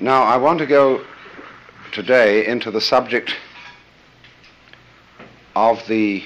Now, 0.00 0.22
I 0.22 0.36
want 0.36 0.60
to 0.60 0.66
go 0.66 1.04
today 1.90 2.46
into 2.46 2.70
the 2.70 2.80
subject 2.80 3.34
of 5.56 5.84
the 5.88 6.22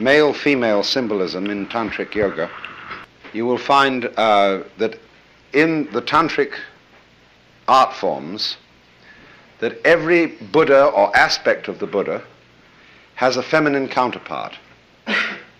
male 0.00 0.32
female 0.32 0.82
symbolism 0.82 1.48
in 1.50 1.68
Tantric 1.68 2.16
Yoga. 2.16 2.50
You 3.32 3.46
will 3.46 3.58
find 3.58 4.06
uh, 4.16 4.64
that 4.78 4.98
in 5.52 5.88
the 5.92 6.02
Tantric 6.02 6.54
art 7.68 7.94
forms, 7.94 8.56
that 9.60 9.80
every 9.84 10.26
Buddha 10.26 10.86
or 10.86 11.16
aspect 11.16 11.68
of 11.68 11.78
the 11.78 11.86
Buddha 11.86 12.24
has 13.14 13.36
a 13.36 13.42
feminine 13.42 13.86
counterpart. 13.86 14.56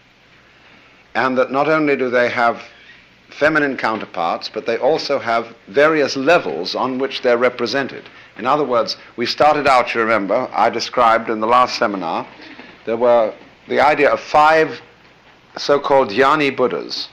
and 1.15 1.39
that 1.39 1.53
not 1.53 1.69
only 1.69 1.95
do 1.95 2.11
they 2.11 2.29
have 2.29 2.61
feminine 3.33 3.77
counterparts, 3.77 4.49
but 4.49 4.67
they 4.67 4.77
also 4.79 5.19
have 5.19 5.55
various 5.69 6.17
levels 6.17 6.75
on 6.75 6.99
which 6.99 7.23
they're 7.23 7.39
represented. 7.39 8.09
In 8.39 8.47
other 8.47 8.65
words, 8.65 8.97
we 9.17 9.27
started 9.27 9.67
out, 9.67 9.95
you 9.95 10.01
remember, 10.01 10.49
I 10.53 10.71
described 10.71 11.31
in 11.31 11.41
the 11.41 11.47
last 11.47 11.79
seminar, 11.79 12.27
there 12.85 12.97
were 12.97 13.35
the 13.69 13.81
idea 13.81 14.11
of 14.11 14.21
five 14.21 14.81
so-called 15.57 16.09
Dhyani 16.09 16.57
Buddhas. 16.57 17.09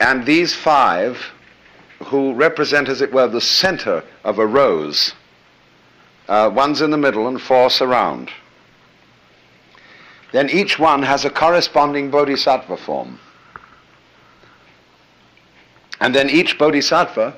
And 0.00 0.24
these 0.24 0.54
five, 0.54 1.18
who 2.04 2.34
represent, 2.34 2.88
as 2.88 3.00
it 3.00 3.12
were, 3.12 3.28
the 3.28 3.40
center 3.40 4.04
of 4.24 4.38
a 4.38 4.46
rose, 4.46 5.14
uh, 6.28 6.50
one's 6.52 6.80
in 6.80 6.90
the 6.90 6.98
middle 6.98 7.26
and 7.28 7.40
four 7.40 7.70
surround 7.70 8.30
then 10.32 10.50
each 10.50 10.78
one 10.78 11.02
has 11.02 11.24
a 11.24 11.30
corresponding 11.30 12.10
bodhisattva 12.10 12.76
form. 12.76 13.18
And 16.00 16.14
then 16.14 16.30
each 16.30 16.58
bodhisattva 16.58 17.34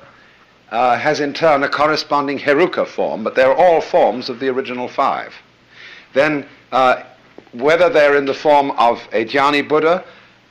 uh, 0.71 0.97
has 0.97 1.19
in 1.19 1.33
turn 1.33 1.63
a 1.63 1.69
corresponding 1.69 2.39
heruka 2.39 2.87
form, 2.87 3.23
but 3.23 3.35
they're 3.35 3.55
all 3.55 3.81
forms 3.81 4.29
of 4.29 4.39
the 4.39 4.49
original 4.49 4.87
five. 4.87 5.33
Then, 6.13 6.45
uh, 6.71 7.03
whether 7.53 7.89
they're 7.89 8.17
in 8.17 8.25
the 8.25 8.33
form 8.33 8.71
of 8.71 9.01
a 9.11 9.25
dhyani 9.25 9.67
Buddha, 9.67 10.03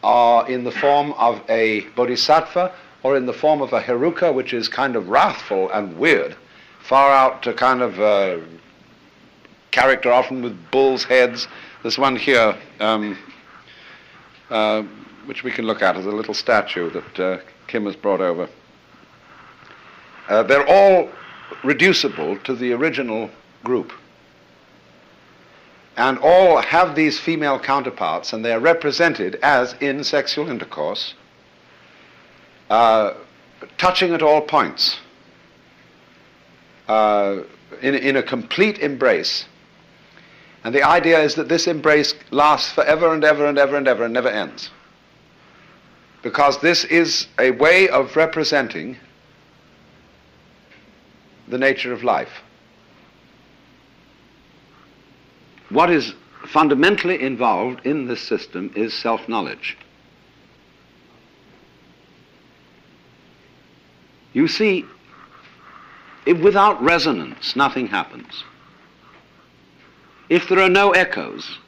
or 0.02 0.48
in 0.48 0.64
the 0.64 0.70
form 0.70 1.12
of 1.12 1.42
a 1.48 1.82
bodhisattva, 1.94 2.72
or 3.02 3.16
in 3.16 3.26
the 3.26 3.32
form 3.32 3.62
of 3.62 3.72
a 3.72 3.80
heruka, 3.80 4.32
which 4.32 4.52
is 4.52 4.68
kind 4.68 4.96
of 4.96 5.08
wrathful 5.08 5.70
and 5.70 5.96
weird, 5.98 6.36
far 6.82 7.12
out 7.12 7.42
to 7.42 7.52
kind 7.52 7.80
of 7.82 8.00
uh, 8.00 8.38
character, 9.70 10.10
often 10.12 10.42
with 10.42 10.70
bull's 10.70 11.04
heads, 11.04 11.48
there's 11.82 11.98
one 11.98 12.16
here, 12.16 12.56
um, 12.78 13.16
uh, 14.50 14.82
which 15.24 15.42
we 15.42 15.50
can 15.50 15.66
look 15.66 15.82
at 15.82 15.96
as 15.96 16.06
a 16.06 16.10
little 16.10 16.34
statue 16.34 16.90
that 16.90 17.20
uh, 17.20 17.38
Kim 17.66 17.86
has 17.86 17.96
brought 17.96 18.20
over. 18.20 18.48
Uh, 20.28 20.42
they're 20.42 20.66
all 20.66 21.08
reducible 21.64 22.36
to 22.38 22.54
the 22.54 22.72
original 22.72 23.30
group. 23.64 23.92
And 25.96 26.18
all 26.18 26.60
have 26.60 26.94
these 26.94 27.18
female 27.18 27.58
counterparts, 27.58 28.32
and 28.32 28.44
they 28.44 28.52
are 28.52 28.60
represented 28.60 29.36
as 29.42 29.74
in 29.80 30.04
sexual 30.04 30.48
intercourse, 30.48 31.14
uh, 32.68 33.14
touching 33.76 34.12
at 34.12 34.22
all 34.22 34.40
points, 34.40 34.98
uh, 36.88 37.40
in, 37.82 37.94
in 37.94 38.16
a 38.16 38.22
complete 38.22 38.78
embrace 38.78 39.46
and 40.64 40.74
the 40.74 40.82
idea 40.82 41.20
is 41.20 41.34
that 41.36 41.48
this 41.48 41.66
embrace 41.66 42.14
lasts 42.30 42.72
forever 42.72 43.14
and 43.14 43.24
ever 43.24 43.46
and 43.46 43.58
ever 43.58 43.76
and 43.76 43.88
ever 43.88 44.04
and 44.04 44.12
never 44.12 44.28
ends. 44.28 44.70
Because 46.22 46.60
this 46.60 46.84
is 46.84 47.28
a 47.38 47.50
way 47.52 47.88
of 47.88 48.14
representing 48.14 48.98
the 51.48 51.56
nature 51.56 51.92
of 51.92 52.04
life. 52.04 52.42
What 55.70 55.90
is 55.90 56.14
fundamentally 56.46 57.22
involved 57.22 57.86
in 57.86 58.06
this 58.06 58.20
system 58.20 58.70
is 58.74 58.92
self 58.92 59.28
knowledge. 59.28 59.78
You 64.32 64.46
see, 64.46 64.84
without 66.26 66.82
resonance, 66.82 67.56
nothing 67.56 67.88
happens. 67.88 68.44
If 70.30 70.48
there 70.48 70.60
are 70.60 70.68
no 70.70 70.92
echoes, 70.92 71.58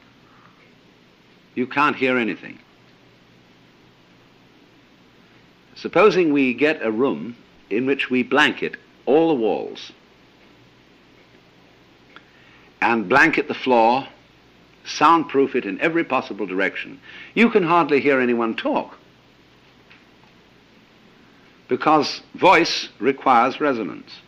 you 1.53 1.67
can't 1.67 1.97
hear 1.97 2.17
anything. 2.17 2.57
Supposing 5.75 6.31
we 6.31 6.53
get 6.53 6.83
a 6.83 6.89
room 6.89 7.35
in 7.69 7.85
which 7.85 8.09
we 8.09 8.23
blanket 8.23 8.77
all 9.05 9.27
the 9.27 9.33
walls 9.33 9.91
and 12.81 13.09
blanket 13.09 13.49
the 13.49 13.53
floor, 13.53 14.07
soundproof 14.85 15.55
it 15.55 15.65
in 15.65 15.79
every 15.81 16.05
possible 16.05 16.45
direction, 16.45 17.01
you 17.33 17.49
can 17.49 17.63
hardly 17.63 17.99
hear 17.99 18.21
anyone 18.21 18.55
talk 18.55 18.97
because 21.67 22.21
voice 22.35 22.87
requires 22.99 23.59
resonance. 23.59 24.21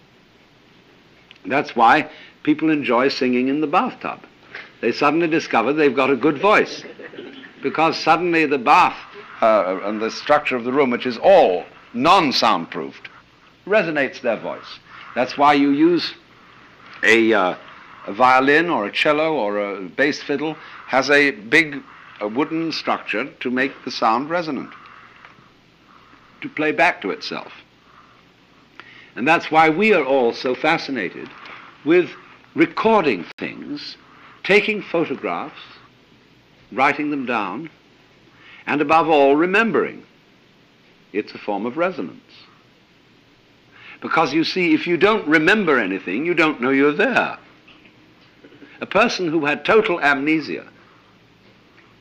That's 1.46 1.73
why 1.73 2.09
people 2.45 2.69
enjoy 2.69 3.09
singing 3.09 3.47
in 3.47 3.59
the 3.59 3.67
bathtub. 3.67 4.22
They 4.79 4.91
suddenly 4.91 5.28
discover 5.28 5.73
they've 5.73 5.95
got 5.95 6.11
a 6.11 6.16
good 6.16 6.38
voice 6.38 6.83
because 7.63 7.97
suddenly 7.97 8.45
the 8.45 8.59
bath 8.59 8.97
uh, 9.41 9.79
and 9.83 10.00
the 10.00 10.11
structure 10.11 10.55
of 10.55 10.63
the 10.63 10.72
room, 10.72 10.91
which 10.91 11.07
is 11.07 11.17
all 11.17 11.66
non-soundproofed, 11.94 13.09
resonates 13.66 14.22
their 14.22 14.38
voice. 14.38 14.79
That's 15.16 15.38
why 15.38 15.55
you 15.55 15.72
use 15.72 16.13
a, 17.03 17.34
uh, 17.34 17.55
a 18.05 18.13
violin 18.13 18.69
or 18.69 18.85
a 18.85 18.91
cello 18.91 19.34
or 19.34 19.57
a 19.57 19.81
bass 19.81 20.22
fiddle 20.22 20.53
has 20.85 21.09
a 21.09 21.31
big 21.31 21.81
a 22.22 22.28
wooden 22.28 22.72
structure 22.72 23.25
to 23.39 23.50
make 23.50 23.73
the 23.84 23.91
sound 23.91 24.29
resonant, 24.29 24.72
to 26.41 26.47
play 26.47 26.72
back 26.72 27.01
to 27.01 27.09
itself. 27.09 27.51
And 29.16 29.28
that's 29.28 29.50
why 29.50 29.69
we 29.69 29.94
are 29.94 30.05
all 30.05 30.31
so 30.31 30.55
fascinated 30.55 31.29
with 31.84 32.09
recording 32.55 33.25
things, 33.38 33.97
taking 34.43 34.81
photographs, 34.81 35.59
writing 36.71 37.11
them 37.11 37.25
down, 37.25 37.69
and 38.66 38.81
above 38.81 39.09
all, 39.09 39.35
remembering. 39.35 40.03
It's 41.11 41.33
a 41.33 41.38
form 41.38 41.66
of 41.66 41.77
resonance. 41.77 42.21
Because 44.01 44.33
you 44.33 44.43
see, 44.43 44.73
if 44.73 44.88
you 44.88 44.97
don't 44.97 45.27
remember 45.27 45.79
anything, 45.79 46.25
you 46.25 46.33
don't 46.33 46.61
know 46.61 46.69
you're 46.69 46.93
there. 46.93 47.38
A 48.81 48.85
person 48.85 49.29
who 49.29 49.45
had 49.45 49.63
total 49.63 49.99
amnesia 49.99 50.67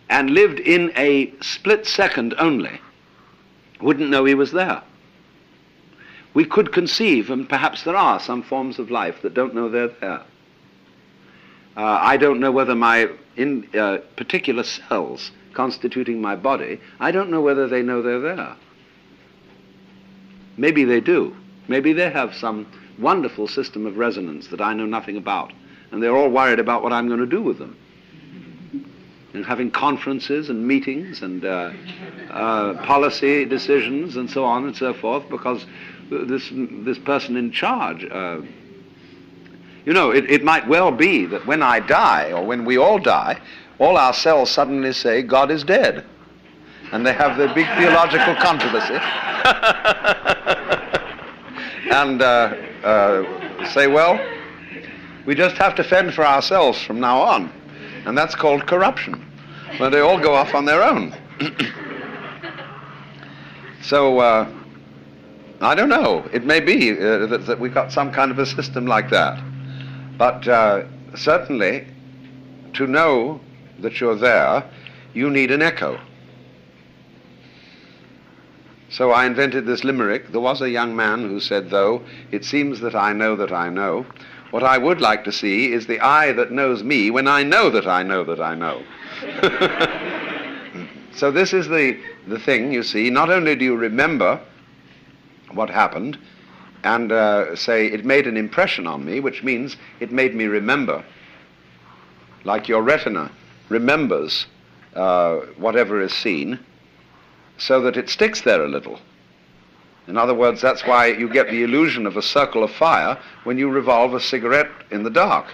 and 0.08 0.30
lived 0.30 0.60
in 0.60 0.92
a 0.96 1.32
split 1.40 1.86
second 1.86 2.34
only 2.38 2.80
wouldn't 3.80 4.10
know 4.10 4.24
he 4.24 4.34
was 4.34 4.52
there. 4.52 4.82
We 6.32 6.44
could 6.44 6.72
conceive, 6.72 7.30
and 7.30 7.48
perhaps 7.48 7.84
there 7.84 7.96
are 7.96 8.18
some 8.18 8.42
forms 8.42 8.78
of 8.78 8.90
life 8.90 9.22
that 9.22 9.34
don't 9.34 9.54
know 9.54 9.68
they're 9.68 9.88
there. 9.88 10.22
Uh, 11.76 11.98
I 12.00 12.16
don't 12.16 12.40
know 12.40 12.52
whether 12.52 12.74
my 12.74 13.08
in, 13.36 13.68
uh, 13.74 13.98
particular 14.16 14.62
cells 14.62 15.32
constituting 15.54 16.20
my 16.20 16.36
body, 16.36 16.80
I 17.00 17.10
don't 17.10 17.30
know 17.30 17.40
whether 17.40 17.68
they 17.68 17.82
know 17.82 18.02
they're 18.02 18.20
there. 18.20 18.56
Maybe 20.56 20.84
they 20.84 21.00
do. 21.00 21.34
Maybe 21.68 21.92
they 21.92 22.10
have 22.10 22.34
some 22.34 22.66
wonderful 22.98 23.48
system 23.48 23.86
of 23.86 23.96
resonance 23.96 24.48
that 24.48 24.60
I 24.60 24.74
know 24.74 24.86
nothing 24.86 25.16
about. 25.16 25.52
And 25.90 26.02
they're 26.02 26.16
all 26.16 26.28
worried 26.28 26.58
about 26.58 26.82
what 26.82 26.92
I'm 26.92 27.08
going 27.08 27.20
to 27.20 27.26
do 27.26 27.42
with 27.42 27.58
them. 27.58 27.76
And 29.32 29.44
having 29.44 29.70
conferences 29.70 30.48
and 30.48 30.66
meetings 30.66 31.22
and 31.22 31.44
uh, 31.44 31.72
uh, 32.30 32.74
policy 32.84 33.44
decisions 33.44 34.16
and 34.16 34.30
so 34.30 34.44
on 34.44 34.64
and 34.64 34.76
so 34.76 34.94
forth 34.94 35.28
because 35.28 35.66
this, 36.08 36.50
this 36.52 36.98
person 36.98 37.36
in 37.36 37.50
charge 37.50 38.04
uh, 38.04 38.40
you 39.84 39.92
know, 39.92 40.10
it, 40.10 40.30
it 40.30 40.42
might 40.42 40.66
well 40.66 40.90
be 40.90 41.26
that 41.26 41.46
when 41.46 41.62
I 41.62 41.80
die, 41.80 42.32
or 42.32 42.44
when 42.44 42.64
we 42.64 42.78
all 42.78 42.98
die, 42.98 43.40
all 43.78 43.96
our 43.96 44.14
cells 44.14 44.50
suddenly 44.50 44.92
say, 44.92 45.22
God 45.22 45.50
is 45.50 45.64
dead. 45.64 46.04
And 46.92 47.04
they 47.04 47.12
have 47.12 47.36
their 47.36 47.52
big 47.54 47.66
theological 47.76 48.34
controversy. 48.36 48.94
and 51.90 52.22
uh, 52.22 52.54
uh, 52.84 53.70
say, 53.70 53.86
well, 53.86 54.18
we 55.26 55.34
just 55.34 55.56
have 55.56 55.74
to 55.74 55.84
fend 55.84 56.14
for 56.14 56.24
ourselves 56.24 56.82
from 56.82 57.00
now 57.00 57.20
on. 57.20 57.52
And 58.06 58.16
that's 58.16 58.34
called 58.34 58.66
corruption. 58.66 59.20
When 59.78 59.90
they 59.90 60.00
all 60.00 60.20
go 60.20 60.34
off 60.34 60.54
on 60.54 60.64
their 60.64 60.82
own. 60.82 61.14
so, 63.82 64.18
uh, 64.18 64.48
I 65.60 65.74
don't 65.74 65.88
know. 65.88 66.28
It 66.32 66.44
may 66.44 66.60
be 66.60 66.92
uh, 66.92 67.26
that, 67.26 67.46
that 67.46 67.58
we've 67.58 67.74
got 67.74 67.90
some 67.90 68.12
kind 68.12 68.30
of 68.30 68.38
a 68.38 68.46
system 68.46 68.86
like 68.86 69.10
that. 69.10 69.42
But 70.16 70.46
uh, 70.46 70.84
certainly, 71.16 71.86
to 72.74 72.86
know 72.86 73.40
that 73.80 74.00
you're 74.00 74.16
there, 74.16 74.64
you 75.12 75.30
need 75.30 75.50
an 75.50 75.62
echo. 75.62 76.00
So 78.90 79.10
I 79.10 79.26
invented 79.26 79.66
this 79.66 79.82
limerick. 79.82 80.30
There 80.30 80.40
was 80.40 80.60
a 80.60 80.70
young 80.70 80.94
man 80.94 81.22
who 81.28 81.40
said, 81.40 81.70
though, 81.70 82.02
it 82.30 82.44
seems 82.44 82.78
that 82.80 82.94
I 82.94 83.12
know 83.12 83.34
that 83.36 83.50
I 83.50 83.68
know. 83.68 84.06
What 84.52 84.62
I 84.62 84.78
would 84.78 85.00
like 85.00 85.24
to 85.24 85.32
see 85.32 85.72
is 85.72 85.88
the 85.88 85.98
eye 85.98 86.30
that 86.32 86.52
knows 86.52 86.84
me 86.84 87.10
when 87.10 87.26
I 87.26 87.42
know 87.42 87.70
that 87.70 87.88
I 87.88 88.04
know 88.04 88.22
that 88.22 88.40
I 88.40 88.54
know. 88.54 88.84
so 91.12 91.32
this 91.32 91.52
is 91.52 91.66
the, 91.66 91.98
the 92.28 92.38
thing, 92.38 92.72
you 92.72 92.84
see. 92.84 93.10
Not 93.10 93.30
only 93.30 93.56
do 93.56 93.64
you 93.64 93.74
remember 93.74 94.40
what 95.52 95.70
happened 95.70 96.16
and 96.84 97.10
uh, 97.10 97.56
say 97.56 97.86
it 97.86 98.04
made 98.04 98.26
an 98.26 98.36
impression 98.36 98.86
on 98.86 99.04
me, 99.04 99.18
which 99.18 99.42
means 99.42 99.76
it 100.00 100.12
made 100.12 100.34
me 100.34 100.44
remember, 100.44 101.02
like 102.44 102.68
your 102.68 102.82
retina 102.82 103.32
remembers 103.70 104.46
uh, 104.94 105.36
whatever 105.56 106.00
is 106.00 106.12
seen, 106.12 106.60
so 107.56 107.80
that 107.80 107.96
it 107.96 108.08
sticks 108.10 108.42
there 108.42 108.62
a 108.62 108.68
little. 108.68 109.00
In 110.06 110.18
other 110.18 110.34
words, 110.34 110.60
that's 110.60 110.86
why 110.86 111.06
you 111.06 111.28
get 111.28 111.48
the 111.48 111.62
illusion 111.62 112.06
of 112.06 112.18
a 112.18 112.22
circle 112.22 112.62
of 112.62 112.70
fire 112.70 113.18
when 113.44 113.56
you 113.56 113.70
revolve 113.70 114.12
a 114.12 114.20
cigarette 114.20 114.70
in 114.90 115.02
the 115.02 115.10
dark. 115.10 115.46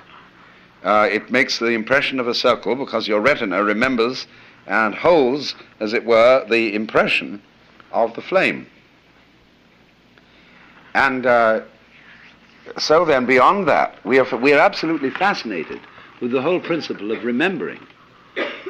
Uh, 0.82 1.08
it 1.10 1.30
makes 1.30 1.58
the 1.58 1.66
impression 1.66 2.18
of 2.18 2.26
a 2.26 2.34
circle 2.34 2.74
because 2.74 3.06
your 3.06 3.20
retina 3.20 3.62
remembers 3.62 4.26
and 4.66 4.94
holds, 4.94 5.54
as 5.78 5.92
it 5.92 6.04
were, 6.04 6.44
the 6.48 6.74
impression 6.74 7.40
of 7.92 8.14
the 8.14 8.22
flame. 8.22 8.66
And 10.94 11.26
uh, 11.26 11.62
so 12.78 13.04
then, 13.04 13.26
beyond 13.26 13.68
that, 13.68 14.04
we 14.04 14.18
are, 14.18 14.36
we 14.36 14.52
are 14.52 14.58
absolutely 14.60 15.10
fascinated 15.10 15.80
with 16.20 16.32
the 16.32 16.42
whole 16.42 16.60
principle 16.60 17.10
of 17.12 17.24
remembering. 17.24 17.86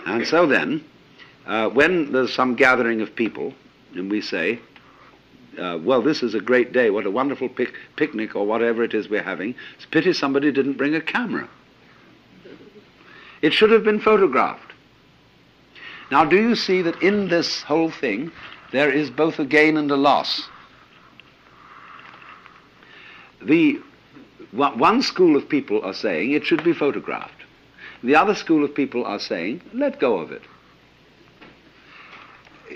And 0.06 0.26
so 0.26 0.46
then, 0.46 0.84
uh, 1.46 1.68
when 1.68 2.12
there's 2.12 2.32
some 2.32 2.54
gathering 2.54 3.00
of 3.00 3.14
people, 3.14 3.54
and 3.94 4.10
we 4.10 4.20
say, 4.20 4.60
uh, 5.58 5.78
well, 5.82 6.00
this 6.00 6.22
is 6.22 6.34
a 6.34 6.40
great 6.40 6.72
day, 6.72 6.90
what 6.90 7.06
a 7.06 7.10
wonderful 7.10 7.48
pic- 7.48 7.74
picnic 7.96 8.36
or 8.36 8.46
whatever 8.46 8.82
it 8.82 8.94
is 8.94 9.08
we're 9.08 9.22
having, 9.22 9.54
it's 9.74 9.84
a 9.84 9.88
pity 9.88 10.12
somebody 10.12 10.52
didn't 10.52 10.74
bring 10.74 10.94
a 10.94 11.00
camera. 11.00 11.48
It 13.42 13.52
should 13.52 13.70
have 13.70 13.84
been 13.84 14.00
photographed. 14.00 14.72
Now, 16.10 16.24
do 16.24 16.36
you 16.36 16.54
see 16.54 16.82
that 16.82 17.00
in 17.02 17.28
this 17.28 17.62
whole 17.62 17.90
thing 17.90 18.32
there 18.72 18.90
is 18.90 19.10
both 19.10 19.38
a 19.38 19.44
gain 19.44 19.76
and 19.76 19.90
a 19.90 19.96
loss? 19.96 20.48
The 23.42 23.80
one 24.52 25.02
school 25.02 25.36
of 25.36 25.48
people 25.48 25.82
are 25.84 25.94
saying 25.94 26.32
it 26.32 26.44
should 26.44 26.64
be 26.64 26.72
photographed. 26.72 27.44
The 28.02 28.16
other 28.16 28.34
school 28.34 28.64
of 28.64 28.74
people 28.74 29.04
are 29.04 29.18
saying, 29.18 29.62
let 29.72 30.00
go 30.00 30.18
of 30.18 30.32
it. 30.32 30.42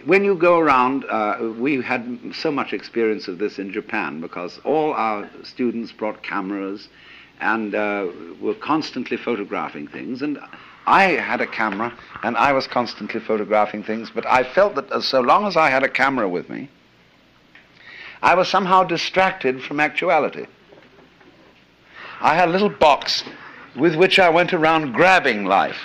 When 0.04 0.24
you 0.24 0.34
go 0.34 0.58
around, 0.58 1.04
uh, 1.08 1.52
we 1.58 1.80
had 1.80 2.34
so 2.34 2.50
much 2.50 2.72
experience 2.72 3.28
of 3.28 3.38
this 3.38 3.58
in 3.58 3.72
Japan 3.72 4.20
because 4.20 4.60
all 4.64 4.92
our 4.92 5.30
students 5.42 5.92
brought 5.92 6.22
cameras 6.22 6.88
and 7.40 7.74
uh, 7.74 8.08
were 8.40 8.54
constantly 8.54 9.16
photographing 9.16 9.86
things. 9.86 10.20
And 10.20 10.38
I 10.86 11.04
had 11.12 11.40
a 11.40 11.46
camera 11.46 11.96
and 12.22 12.36
I 12.36 12.52
was 12.52 12.66
constantly 12.66 13.20
photographing 13.20 13.82
things, 13.82 14.10
but 14.10 14.26
I 14.26 14.42
felt 14.44 14.74
that 14.74 15.02
so 15.02 15.20
long 15.20 15.46
as 15.46 15.56
I 15.56 15.70
had 15.70 15.82
a 15.82 15.88
camera 15.88 16.28
with 16.28 16.50
me, 16.50 16.68
I 18.24 18.34
was 18.34 18.48
somehow 18.48 18.84
distracted 18.84 19.62
from 19.62 19.80
actuality. 19.80 20.46
I 22.22 22.34
had 22.34 22.48
a 22.48 22.52
little 22.52 22.70
box 22.70 23.22
with 23.76 23.96
which 23.96 24.18
I 24.18 24.30
went 24.30 24.54
around 24.54 24.92
grabbing 24.92 25.44
life. 25.44 25.76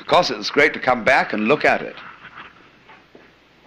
Of 0.00 0.06
course, 0.06 0.30
it's 0.30 0.48
great 0.48 0.72
to 0.72 0.80
come 0.80 1.04
back 1.04 1.34
and 1.34 1.48
look 1.48 1.66
at 1.66 1.82
it 1.82 1.96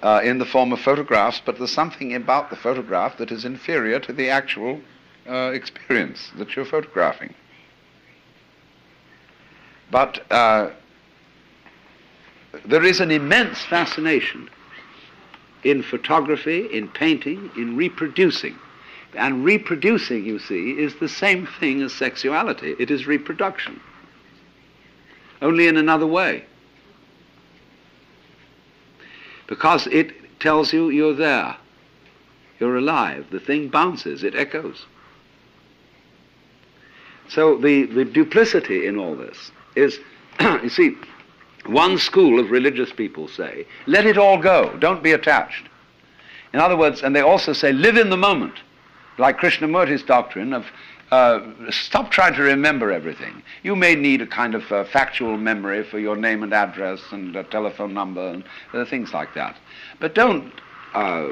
uh, 0.01 0.21
in 0.23 0.39
the 0.39 0.45
form 0.45 0.73
of 0.73 0.79
photographs, 0.79 1.39
but 1.45 1.59
there's 1.59 1.71
something 1.71 2.15
about 2.15 2.49
the 2.49 2.55
photograph 2.55 3.19
that 3.19 3.31
is 3.31 3.45
inferior 3.45 3.99
to 3.99 4.11
the 4.11 4.27
actual 4.27 4.81
uh, 5.29 5.51
experience 5.53 6.31
that 6.39 6.55
you're 6.55 6.65
photographing. 6.65 7.35
But 9.91 10.25
uh, 10.31 10.71
there 12.65 12.83
is 12.83 13.01
an 13.01 13.11
immense 13.11 13.63
fascination 13.65 14.49
in 15.65 15.83
photography, 15.83 16.67
in 16.71 16.87
painting, 16.87 17.51
in 17.57 17.75
reproducing 17.75 18.57
and 19.17 19.43
reproducing, 19.43 20.25
you 20.25 20.39
see, 20.39 20.71
is 20.71 20.95
the 20.95 21.09
same 21.09 21.47
thing 21.59 21.81
as 21.81 21.93
sexuality. 21.93 22.75
It 22.79 22.91
is 22.91 23.07
reproduction, 23.07 23.79
only 25.41 25.67
in 25.67 25.77
another 25.77 26.07
way. 26.07 26.45
Because 29.47 29.87
it 29.87 30.39
tells 30.39 30.73
you 30.73 30.89
you're 30.89 31.13
there, 31.13 31.55
you're 32.59 32.77
alive. 32.77 33.27
The 33.31 33.39
thing 33.39 33.69
bounces, 33.69 34.23
it 34.23 34.35
echoes. 34.35 34.85
So 37.27 37.57
the, 37.57 37.85
the 37.85 38.05
duplicity 38.05 38.85
in 38.85 38.97
all 38.97 39.15
this 39.15 39.51
is, 39.75 39.99
you 40.39 40.69
see, 40.69 40.95
one 41.67 41.97
school 41.97 42.39
of 42.39 42.51
religious 42.51 42.91
people 42.91 43.27
say, 43.27 43.65
let 43.87 44.05
it 44.05 44.17
all 44.17 44.37
go, 44.37 44.75
don't 44.79 45.03
be 45.03 45.11
attached. 45.11 45.67
In 46.53 46.59
other 46.59 46.77
words, 46.77 47.01
and 47.01 47.15
they 47.15 47.21
also 47.21 47.53
say, 47.53 47.73
live 47.73 47.97
in 47.97 48.09
the 48.09 48.17
moment 48.17 48.55
like 49.17 49.37
Krishnamurti's 49.37 50.03
doctrine 50.03 50.53
of 50.53 50.65
uh, 51.11 51.39
stop 51.69 52.11
trying 52.11 52.33
to 52.33 52.41
remember 52.41 52.91
everything. 52.91 53.43
You 53.63 53.75
may 53.75 53.95
need 53.95 54.21
a 54.21 54.27
kind 54.27 54.55
of 54.55 54.71
uh, 54.71 54.83
factual 54.85 55.37
memory 55.37 55.83
for 55.83 55.99
your 55.99 56.15
name 56.15 56.43
and 56.43 56.53
address 56.53 56.99
and 57.11 57.35
a 57.35 57.43
telephone 57.43 57.93
number 57.93 58.27
and 58.27 58.43
uh, 58.73 58.85
things 58.85 59.13
like 59.13 59.33
that. 59.35 59.55
But 59.99 60.15
don't 60.15 60.51
uh, 60.93 61.29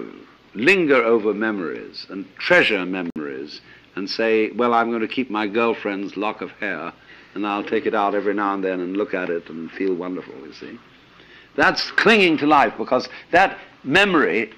linger 0.54 1.04
over 1.04 1.34
memories 1.34 2.06
and 2.10 2.26
treasure 2.38 2.86
memories 2.86 3.62
and 3.96 4.10
say, 4.10 4.52
well, 4.52 4.74
I'm 4.74 4.90
going 4.90 5.02
to 5.02 5.08
keep 5.08 5.30
my 5.30 5.48
girlfriend's 5.48 6.18
lock 6.18 6.42
of 6.42 6.52
hair 6.52 6.94
and 7.36 7.46
I'll 7.46 7.64
take 7.64 7.86
it 7.86 7.96
out 7.96 8.16
every 8.16 8.34
now 8.34 8.54
and 8.54 8.64
then 8.64 8.80
and 8.80 8.96
look 8.96 9.14
at 9.14 9.30
it 9.30 9.50
and 9.50 9.72
feel 9.72 9.94
wonderful, 9.94 10.36
you 10.46 10.54
see. 10.54 10.80
That's 11.56 11.92
clinging 11.92 12.38
to 12.38 12.48
life 12.48 12.74
because 12.78 13.10
that 13.32 13.58
memory 13.84 14.52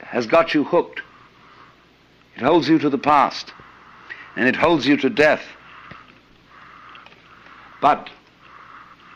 has 0.00 0.26
got 0.26 0.54
you 0.54 0.64
hooked. 0.64 1.02
It 2.36 2.42
holds 2.42 2.68
you 2.68 2.78
to 2.78 2.90
the 2.90 2.98
past, 2.98 3.52
and 4.36 4.48
it 4.48 4.56
holds 4.56 4.86
you 4.86 4.96
to 4.98 5.10
death. 5.10 5.42
But 7.80 8.08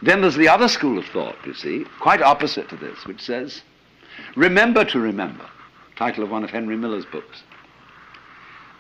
then 0.03 0.21
there's 0.21 0.37
the 0.37 0.49
other 0.49 0.69
school 0.69 0.99
of 0.99 1.07
thought, 1.07 1.37
you 1.47 1.55
see, 1.55 1.85
quite 2.01 2.21
opposite 2.21 2.69
to 2.71 2.77
this, 2.77 3.07
which 3.07 3.21
says, 3.21 3.63
remember 4.37 4.85
to 4.87 4.99
remember, 4.99 5.49
title 5.97 6.25
of 6.25 6.31
one 6.31 6.43
of 6.43 6.51
Henry 6.51 6.77
Miller's 6.77 7.07
books. 7.07 7.43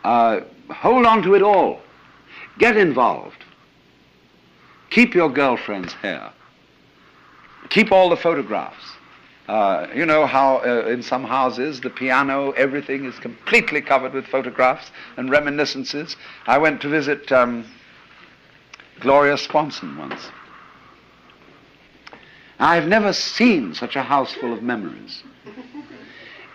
Uh, 0.04 0.40
hold 0.70 1.06
on 1.06 1.22
to 1.22 1.34
it 1.34 1.42
all. 1.42 1.80
Get 2.58 2.76
involved. 2.76 3.44
Keep 4.92 5.14
your 5.14 5.30
girlfriend's 5.30 5.94
hair. 5.94 6.30
Keep 7.70 7.92
all 7.92 8.10
the 8.10 8.16
photographs. 8.16 8.84
Uh, 9.48 9.86
you 9.94 10.04
know 10.04 10.26
how 10.26 10.58
uh, 10.58 10.86
in 10.86 11.02
some 11.02 11.24
houses 11.24 11.80
the 11.80 11.88
piano, 11.88 12.50
everything 12.52 13.06
is 13.06 13.18
completely 13.18 13.80
covered 13.80 14.12
with 14.12 14.26
photographs 14.26 14.90
and 15.16 15.30
reminiscences. 15.30 16.16
I 16.46 16.58
went 16.58 16.82
to 16.82 16.90
visit 16.90 17.32
um, 17.32 17.64
Gloria 19.00 19.38
Swanson 19.38 19.96
once. 19.96 20.28
I've 22.58 22.86
never 22.86 23.14
seen 23.14 23.74
such 23.74 23.96
a 23.96 24.02
house 24.02 24.34
full 24.34 24.52
of 24.52 24.62
memories. 24.62 25.22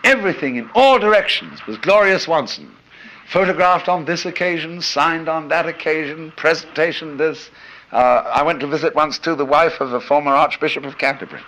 Everything 0.03 0.58
in 0.58 0.70
all 0.75 1.00
directions 1.00 1.65
was 1.65 1.77
Gloria 1.79 2.20
Swanson. 2.20 2.72
Photographed 3.29 3.89
on 3.89 4.06
this 4.06 4.25
occasion, 4.25 4.79
signed 4.79 5.27
on 5.27 5.48
that 5.48 5.65
occasion, 5.67 6.32
presentation 6.38 7.17
this. 7.17 7.50
Uh, 7.91 8.24
I 8.34 8.44
went 8.44 8.60
to 8.60 8.67
visit 8.67 8.96
once 8.96 9.17
too 9.17 9.36
the 9.36 9.46
wife 9.46 9.79
of 9.79 9.94
a 9.94 10.01
former 10.01 10.32
Archbishop 10.32 10.84
of 10.86 10.98
Canterbury 10.98 11.41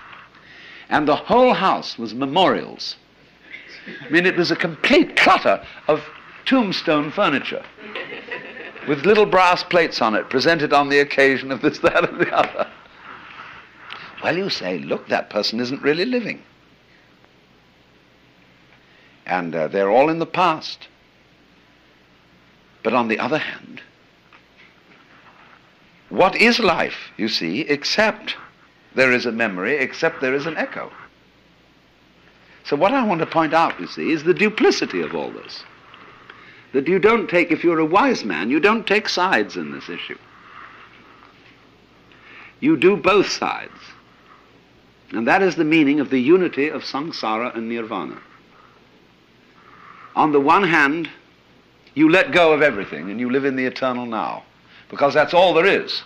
and 0.90 1.08
the 1.08 1.16
whole 1.16 1.54
house 1.54 1.98
was 1.98 2.14
memorials. 2.14 2.96
I 4.06 4.10
mean, 4.10 4.26
it 4.26 4.36
was 4.36 4.52
a 4.52 4.56
complete 4.56 5.16
clutter 5.16 5.64
of 5.88 6.04
tombstone 6.46 7.12
furniture 7.12 7.64
with 8.88 9.06
little 9.06 9.28
brass 9.28 9.64
plates 9.64 10.02
on 10.02 10.16
it 10.16 10.30
presented 10.30 10.74
on 10.74 10.90
the 10.90 11.00
occasion 11.00 11.52
of 11.52 11.62
this, 11.62 11.80
that, 11.84 12.10
and 12.10 12.20
the 12.20 12.36
other. 12.36 12.68
Well, 14.24 14.36
you 14.36 14.50
say, 14.50 14.80
look, 14.80 15.08
that 15.08 15.30
person 15.30 15.60
isn't 15.60 15.82
really 15.82 16.06
living. 16.06 16.42
And 19.26 19.56
uh, 19.56 19.68
they're 19.68 19.92
all 19.92 20.10
in 20.10 20.20
the 20.20 20.26
past. 20.26 20.88
But 22.84 22.94
on 22.94 23.08
the 23.08 23.20
other 23.20 23.38
hand, 23.38 23.82
what 26.10 26.36
is 26.36 26.60
life, 26.60 27.12
you 27.18 27.28
see, 27.28 27.62
except 27.62 28.36
there 28.96 29.12
is 29.12 29.26
a 29.26 29.32
memory, 29.32 29.78
except 29.78 30.22
there 30.22 30.34
is 30.34 30.46
an 30.46 30.58
echo. 30.58 30.92
So 32.66 32.76
what 32.76 32.94
I 32.94 33.06
want 33.06 33.20
to 33.20 33.26
point 33.26 33.54
out, 33.54 33.80
you 33.80 33.88
see, 33.88 34.12
is 34.12 34.24
the 34.24 34.34
duplicity 34.34 35.02
of 35.02 35.16
all 35.16 35.32
this. 35.32 35.64
That 36.74 36.88
you 36.88 37.00
don't 37.00 37.30
take, 37.30 37.52
if 37.52 37.64
you're 37.64 37.80
a 37.80 37.86
wise 37.86 38.24
man, 38.24 38.50
you 38.50 38.60
don't 38.60 38.86
take 38.86 39.10
sides 39.10 39.56
in 39.56 39.72
this 39.72 39.90
issue. 39.90 40.18
You 42.60 42.78
do 42.78 42.96
both 42.96 43.30
sides. 43.30 43.72
And 45.12 45.28
that 45.28 45.42
is 45.42 45.56
the 45.56 45.64
meaning 45.64 46.00
of 46.00 46.10
the 46.10 46.20
unity 46.20 46.70
of 46.70 46.84
samsara 46.84 47.56
and 47.56 47.70
nirvana. 47.70 48.20
On 50.16 50.32
the 50.32 50.40
one 50.40 50.64
hand, 50.64 51.10
you 51.96 52.10
let 52.10 52.32
go 52.32 52.54
of 52.54 52.62
everything 52.62 53.10
and 53.10 53.20
you 53.20 53.32
live 53.32 53.46
in 53.46 53.56
the 53.56 53.66
eternal 53.66 54.06
now, 54.06 54.44
because 54.90 55.14
that's 55.14 55.34
all 55.34 55.54
there 55.54 55.66
is. 55.66 56.04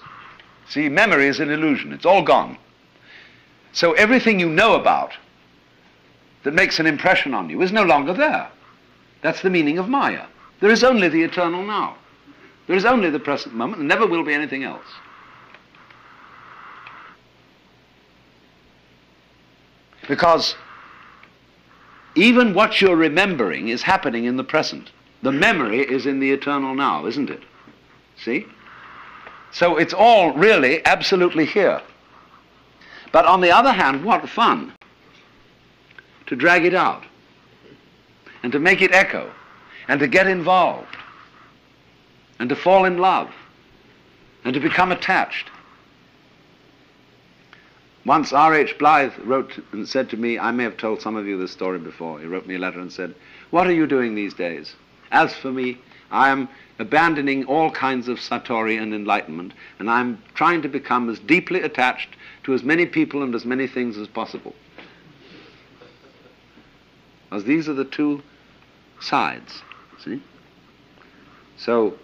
See, 0.68 0.90
memory 0.90 1.28
is 1.28 1.40
an 1.40 1.50
illusion, 1.50 1.94
it's 1.94 2.06
all 2.06 2.22
gone. 2.22 2.58
So 3.72 3.94
everything 3.94 4.40
you 4.40 4.50
know 4.50 4.76
about 4.76 5.14
that 6.44 6.54
makes 6.54 6.80
an 6.80 6.86
impression 6.86 7.34
on 7.34 7.50
you 7.50 7.62
is 7.62 7.72
no 7.72 7.84
longer 7.84 8.14
there. 8.14 8.50
That's 9.22 9.42
the 9.42 9.50
meaning 9.50 9.78
of 9.78 9.90
Maya. 9.90 10.26
There 10.60 10.70
is 10.70 10.84
only 10.84 11.10
the 11.10 11.24
eternal 11.24 11.64
now. 11.64 11.96
There 12.68 12.76
is 12.76 12.86
only 12.86 13.10
the 13.10 13.20
present 13.20 13.56
moment, 13.56 13.80
and 13.80 13.88
never 13.88 14.06
will 14.06 14.24
be 14.24 14.34
anything 14.34 14.64
else. 14.64 14.86
Because 20.08 20.56
even 22.16 22.54
what 22.54 22.82
you're 22.82 22.96
remembering 22.96 23.70
is 23.70 23.82
happening 23.82 24.26
in 24.26 24.38
the 24.38 24.44
present. 24.44 24.92
The 25.22 25.32
memory 25.32 25.80
is 25.80 26.06
in 26.06 26.20
the 26.20 26.32
eternal 26.32 26.76
now, 26.76 27.06
isn't 27.06 27.30
it? 27.30 27.42
See? 28.18 28.46
So 29.54 29.78
it's 29.78 29.94
all 29.94 30.34
really 30.34 30.84
absolutely 30.86 31.46
here. 31.46 31.80
But 33.12 33.26
on 33.26 33.40
the 33.40 33.52
other 33.52 33.72
hand, 33.72 34.04
what 34.04 34.28
fun 34.28 34.74
to 36.26 36.36
drag 36.36 36.66
it 36.66 36.74
out 36.74 37.04
and 38.42 38.52
to 38.52 38.60
make 38.60 38.82
it 38.82 38.92
echo 38.92 39.32
and 39.88 40.00
to 40.00 40.08
get 40.08 40.26
involved 40.26 40.98
and 42.40 42.50
to 42.50 42.56
fall 42.56 42.86
in 42.86 42.98
love 42.98 43.30
and 44.44 44.56
to 44.56 44.60
become 44.60 44.92
attached. 44.92 45.52
Once 48.06 48.34
R.H. 48.34 48.78
Blyth 48.80 49.14
wrote 49.24 49.54
and 49.72 49.88
said 49.88 50.10
to 50.10 50.18
me, 50.18 50.40
I 50.40 50.52
may 50.52 50.64
have 50.64 50.78
told 50.78 51.02
some 51.02 51.16
of 51.16 51.28
you 51.28 51.38
this 51.38 51.52
story 51.52 51.80
before, 51.80 52.20
he 52.20 52.26
wrote 52.26 52.48
me 52.48 52.56
a 52.56 52.60
letter 52.60 52.80
and 52.80 52.92
said, 52.92 53.14
What 53.52 53.68
are 53.68 53.74
you 53.74 53.86
doing 53.86 54.16
these 54.16 54.34
days? 54.34 54.76
As 55.12 55.34
for 55.34 55.52
me, 55.52 55.78
I 56.14 56.30
am 56.30 56.48
abandoning 56.78 57.46
all 57.46 57.72
kinds 57.72 58.08
of 58.08 58.20
satori 58.20 58.80
and 58.80 58.94
enlightenment, 58.94 59.54
and 59.80 59.90
I'm 59.90 60.22
trying 60.36 60.62
to 60.62 60.70
become 60.70 61.10
as 61.10 61.18
deeply 61.18 61.62
attached 61.62 62.10
to 62.44 62.54
as 62.54 62.64
many 62.64 62.86
people 62.86 63.24
and 63.24 63.34
as 63.34 63.46
many 63.46 63.68
things 63.68 63.98
as 63.98 64.08
possible. 64.08 64.54
As 67.32 67.44
these 67.46 67.68
are 67.68 67.74
the 67.74 67.84
two 67.84 68.22
sides, 69.02 69.64
see? 70.04 70.22
So, 71.58 71.98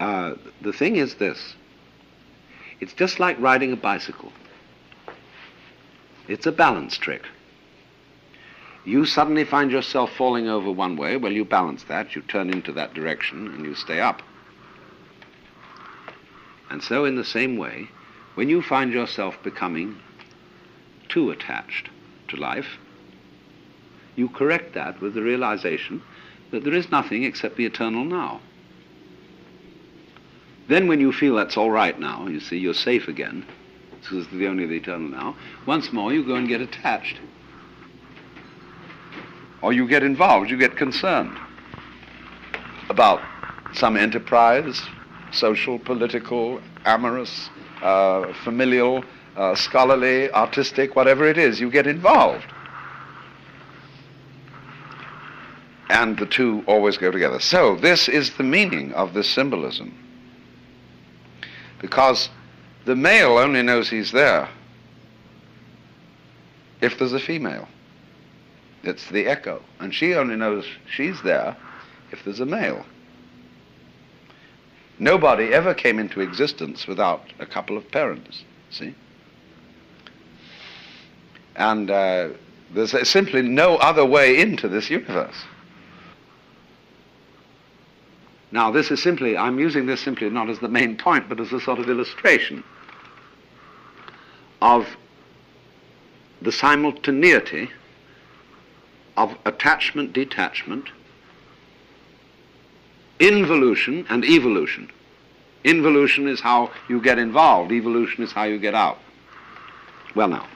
uh, 0.00 0.34
the 0.62 0.72
thing 0.72 0.96
is 0.96 1.16
this 1.16 1.54
it's 2.80 2.94
just 2.94 3.20
like 3.20 3.38
riding 3.38 3.72
a 3.72 3.76
bicycle. 3.76 4.32
It's 6.26 6.46
a 6.46 6.52
balance 6.52 6.96
trick. 6.96 7.26
You 8.88 9.04
suddenly 9.04 9.44
find 9.44 9.70
yourself 9.70 10.16
falling 10.16 10.48
over 10.48 10.72
one 10.72 10.96
way, 10.96 11.18
well, 11.18 11.30
you 11.30 11.44
balance 11.44 11.82
that, 11.84 12.16
you 12.16 12.22
turn 12.22 12.48
into 12.48 12.72
that 12.72 12.94
direction, 12.94 13.46
and 13.48 13.66
you 13.66 13.74
stay 13.74 14.00
up. 14.00 14.22
And 16.70 16.82
so, 16.82 17.04
in 17.04 17.14
the 17.14 17.22
same 17.22 17.58
way, 17.58 17.90
when 18.34 18.48
you 18.48 18.62
find 18.62 18.90
yourself 18.90 19.42
becoming 19.42 19.98
too 21.10 21.30
attached 21.30 21.90
to 22.28 22.36
life, 22.36 22.78
you 24.16 24.26
correct 24.26 24.72
that 24.72 25.02
with 25.02 25.12
the 25.12 25.22
realization 25.22 26.00
that 26.50 26.64
there 26.64 26.72
is 26.72 26.90
nothing 26.90 27.24
except 27.24 27.58
the 27.58 27.66
eternal 27.66 28.06
now. 28.06 28.40
Then 30.66 30.88
when 30.88 31.00
you 31.00 31.12
feel 31.12 31.34
that's 31.34 31.58
all 31.58 31.70
right 31.70 32.00
now, 32.00 32.26
you 32.26 32.40
see, 32.40 32.56
you're 32.56 32.72
safe 32.72 33.06
again, 33.06 33.44
this 34.00 34.12
is 34.12 34.28
the 34.28 34.46
only 34.46 34.64
the 34.64 34.76
eternal 34.76 35.10
now, 35.10 35.36
once 35.66 35.92
more 35.92 36.10
you 36.10 36.24
go 36.24 36.36
and 36.36 36.48
get 36.48 36.62
attached. 36.62 37.18
Or 39.62 39.72
you 39.72 39.88
get 39.88 40.02
involved, 40.02 40.50
you 40.50 40.56
get 40.56 40.76
concerned 40.76 41.36
about 42.88 43.20
some 43.74 43.96
enterprise, 43.96 44.80
social, 45.32 45.78
political, 45.78 46.60
amorous, 46.84 47.50
uh, 47.82 48.32
familial, 48.44 49.04
uh, 49.36 49.54
scholarly, 49.54 50.30
artistic, 50.32 50.96
whatever 50.96 51.26
it 51.26 51.38
is, 51.38 51.60
you 51.60 51.70
get 51.70 51.86
involved. 51.86 52.46
And 55.90 56.18
the 56.18 56.26
two 56.26 56.64
always 56.66 56.98
go 56.98 57.10
together. 57.10 57.40
So 57.40 57.76
this 57.76 58.08
is 58.08 58.36
the 58.36 58.42
meaning 58.42 58.92
of 58.92 59.14
this 59.14 59.28
symbolism 59.28 59.94
because 61.80 62.28
the 62.84 62.96
male 62.96 63.38
only 63.38 63.62
knows 63.62 63.88
he's 63.88 64.12
there 64.12 64.48
if 66.80 66.98
there's 66.98 67.12
a 67.12 67.20
female. 67.20 67.68
It's 68.88 69.06
the 69.10 69.26
echo. 69.26 69.62
And 69.78 69.94
she 69.94 70.14
only 70.14 70.34
knows 70.34 70.64
she's 70.90 71.20
there 71.22 71.56
if 72.10 72.24
there's 72.24 72.40
a 72.40 72.46
male. 72.46 72.86
Nobody 74.98 75.52
ever 75.52 75.74
came 75.74 75.98
into 75.98 76.20
existence 76.20 76.86
without 76.86 77.22
a 77.38 77.46
couple 77.46 77.76
of 77.76 77.88
parents, 77.90 78.44
see? 78.70 78.94
And 81.54 81.90
uh, 81.90 82.30
there's 82.72 83.08
simply 83.08 83.42
no 83.42 83.76
other 83.76 84.04
way 84.04 84.40
into 84.40 84.68
this 84.68 84.90
universe. 84.90 85.44
Now, 88.50 88.70
this 88.70 88.90
is 88.90 89.02
simply, 89.02 89.36
I'm 89.36 89.58
using 89.58 89.84
this 89.84 90.00
simply 90.00 90.30
not 90.30 90.48
as 90.48 90.58
the 90.60 90.68
main 90.68 90.96
point, 90.96 91.28
but 91.28 91.38
as 91.38 91.52
a 91.52 91.60
sort 91.60 91.78
of 91.78 91.90
illustration 91.90 92.64
of 94.62 94.88
the 96.40 96.50
simultaneity 96.50 97.70
of 99.18 99.36
attachment, 99.44 100.12
detachment, 100.12 100.90
involution, 103.18 104.06
and 104.08 104.24
evolution. 104.24 104.88
Involution 105.64 106.28
is 106.28 106.40
how 106.40 106.70
you 106.88 107.00
get 107.02 107.18
involved, 107.18 107.72
evolution 107.72 108.22
is 108.22 108.30
how 108.30 108.44
you 108.44 108.58
get 108.58 108.74
out. 108.74 108.98
Well, 110.14 110.28
now, 110.28 110.46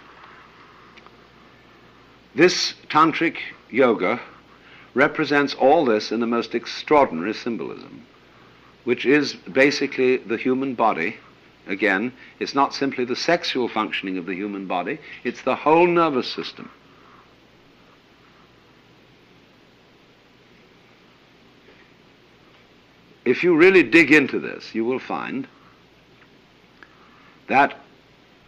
this 2.36 2.74
tantric 2.88 3.36
yoga 3.68 4.20
represents 4.94 5.54
all 5.54 5.84
this 5.84 6.12
in 6.12 6.20
the 6.20 6.26
most 6.26 6.54
extraordinary 6.54 7.34
symbolism, 7.34 8.06
which 8.84 9.04
is 9.04 9.34
basically 9.34 10.18
the 10.18 10.36
human 10.36 10.74
body. 10.74 11.16
Again, 11.66 12.12
it's 12.38 12.54
not 12.54 12.74
simply 12.74 13.04
the 13.04 13.16
sexual 13.16 13.68
functioning 13.68 14.18
of 14.18 14.26
the 14.26 14.34
human 14.34 14.66
body, 14.66 14.98
it's 15.24 15.42
the 15.42 15.56
whole 15.56 15.88
nervous 15.88 16.30
system. 16.30 16.70
If 23.32 23.42
you 23.42 23.56
really 23.56 23.82
dig 23.82 24.12
into 24.12 24.38
this, 24.38 24.74
you 24.74 24.84
will 24.84 24.98
find 24.98 25.48
that 27.48 27.74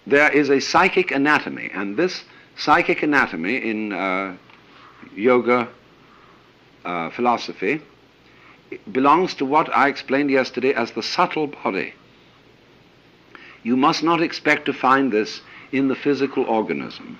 there 0.07 0.31
is 0.31 0.51
a 0.51 0.61
psychic 0.61 1.11
anatomy, 1.11 1.71
and 1.73 1.97
this 1.97 2.25
psychic 2.55 3.03
anatomy 3.03 3.57
in 3.57 3.95
uh, 3.95 4.37
yoga 5.17 5.69
uh, 6.85 7.09
philosophy 7.09 7.81
belongs 8.93 9.33
to 9.37 9.47
what 9.47 9.75
I 9.75 9.89
explained 9.89 10.31
yesterday 10.31 10.75
as 10.75 10.91
the 10.91 11.03
subtle 11.03 11.47
body. 11.47 11.95
You 13.63 13.79
must 13.79 14.03
not 14.03 14.21
expect 14.21 14.67
to 14.67 14.75
find 14.75 15.11
this 15.11 15.41
in 15.73 15.89
the 15.89 15.97
physical 15.97 16.45
organism. 16.45 17.19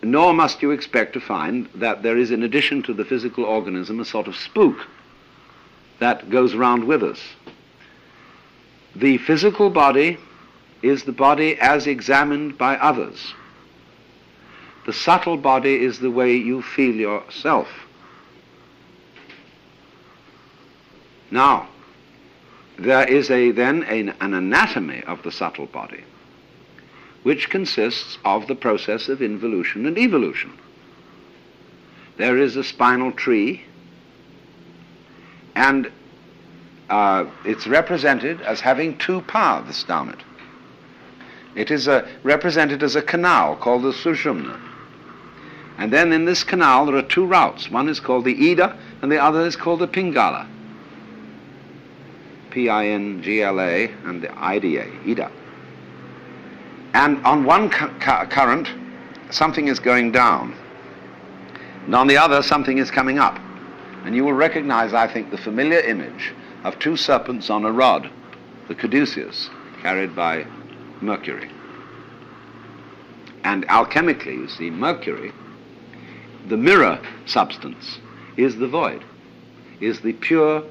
Nor 0.00 0.32
must 0.32 0.62
you 0.62 0.70
expect 0.70 1.12
to 1.14 1.20
find 1.20 1.68
that 1.74 2.04
there 2.04 2.16
is, 2.16 2.30
in 2.30 2.44
addition 2.44 2.84
to 2.84 2.94
the 2.94 3.04
physical 3.04 3.44
organism, 3.44 3.98
a 3.98 4.04
sort 4.04 4.28
of 4.28 4.36
spook 4.36 4.86
that 5.98 6.30
goes 6.30 6.54
around 6.54 6.84
with 6.84 7.02
us. 7.02 7.20
The 8.96 9.18
physical 9.18 9.70
body 9.70 10.18
is 10.82 11.04
the 11.04 11.12
body 11.12 11.56
as 11.60 11.86
examined 11.86 12.58
by 12.58 12.76
others. 12.76 13.34
The 14.86 14.92
subtle 14.92 15.36
body 15.36 15.82
is 15.82 15.98
the 15.98 16.10
way 16.10 16.36
you 16.36 16.62
feel 16.62 16.94
yourself. 16.94 17.68
Now, 21.30 21.68
there 22.78 23.06
is 23.06 23.30
a, 23.30 23.50
then 23.50 23.84
a, 23.88 24.12
an 24.22 24.34
anatomy 24.34 25.02
of 25.04 25.22
the 25.22 25.32
subtle 25.32 25.66
body, 25.66 26.04
which 27.22 27.50
consists 27.50 28.18
of 28.24 28.46
the 28.46 28.54
process 28.54 29.08
of 29.08 29.22
involution 29.22 29.86
and 29.86 29.96
evolution. 29.96 30.52
There 32.16 32.38
is 32.38 32.56
a 32.56 32.64
spinal 32.64 33.10
tree, 33.10 33.64
and 35.54 35.90
uh, 36.90 37.24
it's 37.44 37.66
represented 37.66 38.40
as 38.42 38.60
having 38.60 38.96
two 38.98 39.20
paths 39.22 39.84
down 39.84 40.10
it. 40.10 40.20
It 41.54 41.70
is 41.70 41.86
a, 41.86 42.06
represented 42.22 42.82
as 42.82 42.96
a 42.96 43.02
canal 43.02 43.56
called 43.56 43.82
the 43.82 43.92
Sushumna. 43.92 44.60
And 45.78 45.92
then 45.92 46.12
in 46.12 46.24
this 46.24 46.44
canal 46.44 46.86
there 46.86 46.96
are 46.96 47.02
two 47.02 47.24
routes. 47.24 47.70
One 47.70 47.88
is 47.88 48.00
called 48.00 48.24
the 48.24 48.50
Ida, 48.50 48.76
and 49.02 49.10
the 49.10 49.22
other 49.22 49.40
is 49.46 49.56
called 49.56 49.80
the 49.80 49.88
Pingala. 49.88 50.46
P-I-N-G-L-A, 52.50 53.90
and 54.04 54.22
the 54.22 54.32
IDA, 54.38 54.86
Ida. 55.06 55.30
And 56.94 57.24
on 57.24 57.44
one 57.44 57.70
cu- 57.70 57.88
cu- 57.98 58.26
current, 58.26 58.68
something 59.30 59.66
is 59.66 59.80
going 59.80 60.12
down. 60.12 60.54
And 61.86 61.94
on 61.94 62.06
the 62.06 62.16
other, 62.16 62.42
something 62.42 62.78
is 62.78 62.90
coming 62.90 63.18
up. 63.18 63.38
And 64.04 64.14
you 64.14 64.24
will 64.24 64.34
recognize, 64.34 64.92
I 64.92 65.06
think, 65.06 65.30
the 65.30 65.38
familiar 65.38 65.80
image 65.80 66.32
of 66.62 66.78
two 66.78 66.96
serpents 66.96 67.50
on 67.50 67.64
a 67.64 67.72
rod, 67.72 68.10
the 68.68 68.74
caduceus, 68.74 69.48
carried 69.80 70.14
by 70.14 70.46
Mercury. 71.00 71.50
And 73.44 73.66
alchemically, 73.68 74.34
you 74.34 74.48
see, 74.48 74.70
Mercury, 74.70 75.32
the 76.48 76.56
mirror 76.56 77.00
substance, 77.26 77.98
is 78.36 78.56
the 78.56 78.68
void, 78.68 79.04
is 79.80 80.00
the 80.00 80.12
pure, 80.12 80.62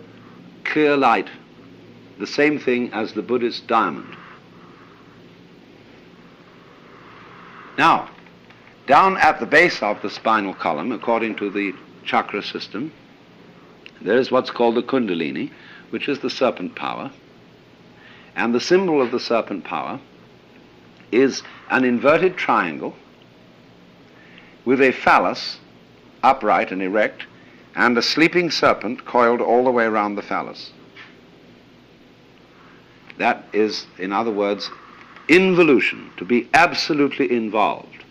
clear 0.64 0.98
light, 0.98 1.30
the 2.20 2.28
same 2.28 2.60
thing 2.60 2.92
as 2.94 3.14
the 3.14 3.22
Buddhist 3.22 3.68
diamond. 3.68 4.16
Now, 7.78 8.10
down 8.86 9.18
at 9.18 9.40
the 9.40 9.46
base 9.46 9.82
of 9.82 10.02
the 10.02 10.10
spinal 10.10 10.54
column, 10.54 10.92
according 10.92 11.36
to 11.36 11.50
the 11.50 11.74
chakra 12.04 12.44
system, 12.44 12.92
there 14.04 14.18
is 14.18 14.32
what's 14.32 14.52
called 14.52 14.76
the 14.76 14.84
Kundalini, 14.84 15.52
which 15.90 16.10
is 16.10 16.20
the 16.20 16.30
serpent 16.30 16.76
power. 16.76 17.12
And 18.36 18.54
the 18.54 18.60
symbol 18.60 19.02
of 19.02 19.12
the 19.12 19.20
serpent 19.20 19.64
power 19.64 20.00
is 21.12 21.44
an 21.70 21.86
inverted 21.86 22.36
triangle 22.36 22.96
with 24.66 24.82
a 24.82 24.92
phallus 24.92 25.60
upright 26.24 26.72
and 26.72 26.82
erect 26.82 27.26
and 27.76 27.98
a 27.98 28.02
sleeping 28.02 28.50
serpent 28.50 29.06
coiled 29.06 29.42
all 29.42 29.64
the 29.64 29.72
way 29.72 29.86
around 29.86 30.16
the 30.16 30.22
phallus. 30.22 30.72
That 33.18 33.46
is, 33.54 33.86
in 33.98 34.12
other 34.12 34.32
words, 34.32 34.70
involution, 35.28 36.12
to 36.18 36.26
be 36.26 36.50
absolutely 36.54 37.32
involved. 37.32 38.04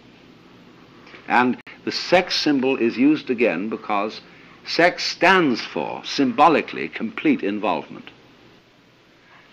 And 1.28 1.60
the 1.84 1.92
sex 1.92 2.36
symbol 2.36 2.76
is 2.76 2.96
used 2.96 3.30
again 3.30 3.68
because 3.68 4.20
sex 4.66 5.04
stands 5.04 5.60
for, 5.60 6.04
symbolically, 6.04 6.88
complete 6.88 7.42
involvement. 7.42 8.10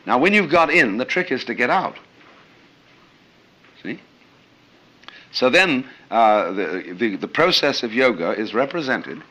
Now, 0.05 0.17
when 0.17 0.33
you've 0.33 0.51
got 0.51 0.69
in, 0.71 0.97
the 0.97 1.05
trick 1.05 1.31
is 1.31 1.43
to 1.45 1.53
get 1.53 1.69
out. 1.69 1.97
See? 3.83 3.99
So 5.31 5.49
then, 5.49 5.85
uh, 6.09 6.51
the, 6.51 6.95
the, 6.97 7.15
the 7.15 7.27
process 7.27 7.83
of 7.83 7.93
yoga 7.93 8.31
is 8.31 8.53
represented 8.53 9.21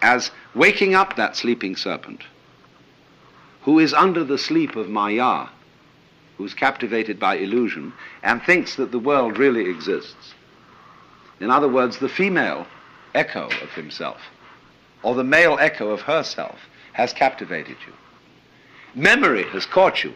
as 0.00 0.30
waking 0.54 0.94
up 0.94 1.16
that 1.16 1.36
sleeping 1.36 1.76
serpent 1.76 2.22
who 3.68 3.78
is 3.78 3.92
under 3.92 4.24
the 4.24 4.38
sleep 4.38 4.76
of 4.76 4.88
Maya, 4.88 5.46
who's 6.38 6.54
captivated 6.54 7.20
by 7.20 7.36
illusion 7.36 7.92
and 8.22 8.42
thinks 8.42 8.76
that 8.76 8.92
the 8.92 8.98
world 8.98 9.36
really 9.36 9.68
exists. 9.68 10.32
In 11.38 11.50
other 11.50 11.68
words, 11.68 11.98
the 11.98 12.08
female 12.08 12.66
echo 13.14 13.44
of 13.44 13.70
himself, 13.74 14.22
or 15.02 15.14
the 15.14 15.24
male 15.24 15.56
echo 15.60 15.90
of 15.90 16.02
herself, 16.02 16.58
has 16.92 17.12
captivated 17.12 17.76
you. 17.86 17.92
Memory 18.94 19.44
has 19.50 19.66
caught 19.66 20.02
you, 20.02 20.14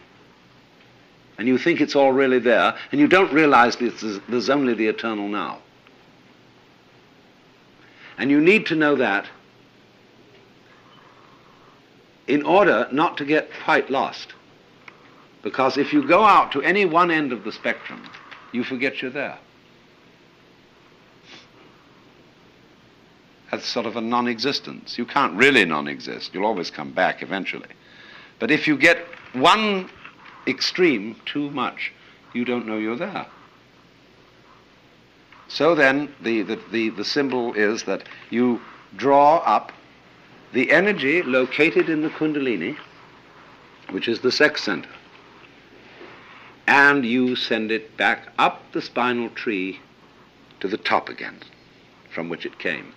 and 1.38 1.46
you 1.46 1.58
think 1.58 1.80
it's 1.80 1.94
all 1.94 2.12
really 2.12 2.38
there, 2.38 2.76
and 2.90 3.00
you 3.00 3.06
don't 3.06 3.32
realize 3.32 3.76
that 3.76 4.20
there's 4.28 4.50
only 4.50 4.74
the 4.74 4.86
eternal 4.86 5.28
now. 5.28 5.58
And 8.18 8.30
you 8.30 8.40
need 8.40 8.66
to 8.66 8.74
know 8.74 8.96
that 8.96 9.26
in 12.26 12.42
order 12.42 12.88
not 12.92 13.16
to 13.18 13.24
get 13.24 13.50
quite 13.64 13.90
lost. 13.90 14.34
Because 15.42 15.76
if 15.76 15.92
you 15.92 16.06
go 16.06 16.24
out 16.24 16.52
to 16.52 16.62
any 16.62 16.84
one 16.84 17.10
end 17.10 17.32
of 17.32 17.44
the 17.44 17.52
spectrum, 17.52 18.08
you 18.52 18.62
forget 18.62 19.02
you're 19.02 19.10
there. 19.10 19.38
That's 23.52 23.68
sort 23.68 23.84
of 23.84 23.96
a 23.96 24.00
non 24.00 24.28
existence. 24.28 24.96
You 24.96 25.04
can't 25.04 25.34
really 25.34 25.66
non 25.66 25.86
exist. 25.86 26.32
You'll 26.32 26.46
always 26.46 26.70
come 26.70 26.90
back 26.90 27.22
eventually. 27.22 27.68
But 28.38 28.50
if 28.50 28.66
you 28.66 28.78
get 28.78 29.04
one 29.34 29.90
extreme 30.46 31.16
too 31.26 31.50
much, 31.50 31.92
you 32.32 32.46
don't 32.46 32.66
know 32.66 32.78
you're 32.78 32.96
there. 32.96 33.26
So 35.48 35.74
then, 35.74 36.14
the, 36.22 36.40
the, 36.42 36.58
the, 36.72 36.88
the 36.88 37.04
symbol 37.04 37.52
is 37.52 37.82
that 37.82 38.08
you 38.30 38.58
draw 38.96 39.36
up 39.44 39.70
the 40.54 40.72
energy 40.72 41.22
located 41.22 41.90
in 41.90 42.00
the 42.00 42.08
Kundalini, 42.08 42.78
which 43.90 44.08
is 44.08 44.20
the 44.20 44.32
sex 44.32 44.62
center, 44.62 44.88
and 46.66 47.04
you 47.04 47.36
send 47.36 47.70
it 47.70 47.98
back 47.98 48.32
up 48.38 48.62
the 48.72 48.80
spinal 48.80 49.28
tree 49.28 49.78
to 50.60 50.68
the 50.68 50.78
top 50.78 51.10
again, 51.10 51.38
from 52.08 52.30
which 52.30 52.46
it 52.46 52.58
came. 52.58 52.94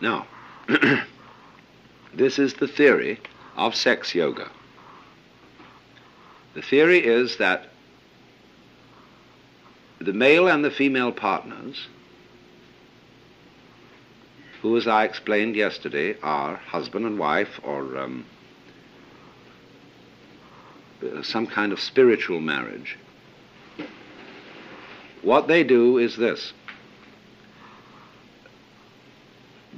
Now, 0.00 0.26
this 2.14 2.38
is 2.38 2.54
the 2.54 2.68
theory 2.68 3.20
of 3.56 3.74
sex 3.74 4.14
yoga. 4.14 4.50
The 6.54 6.62
theory 6.62 7.04
is 7.04 7.36
that 7.36 7.68
the 10.00 10.12
male 10.12 10.48
and 10.48 10.64
the 10.64 10.70
female 10.70 11.12
partners, 11.12 11.86
who, 14.62 14.76
as 14.76 14.86
I 14.86 15.04
explained 15.04 15.56
yesterday, 15.56 16.16
are 16.22 16.56
husband 16.56 17.04
and 17.04 17.18
wife 17.18 17.60
or 17.62 17.98
um, 17.98 18.24
some 21.22 21.46
kind 21.46 21.72
of 21.72 21.80
spiritual 21.80 22.40
marriage, 22.40 22.96
what 25.22 25.48
they 25.48 25.62
do 25.64 25.98
is 25.98 26.16
this. 26.16 26.52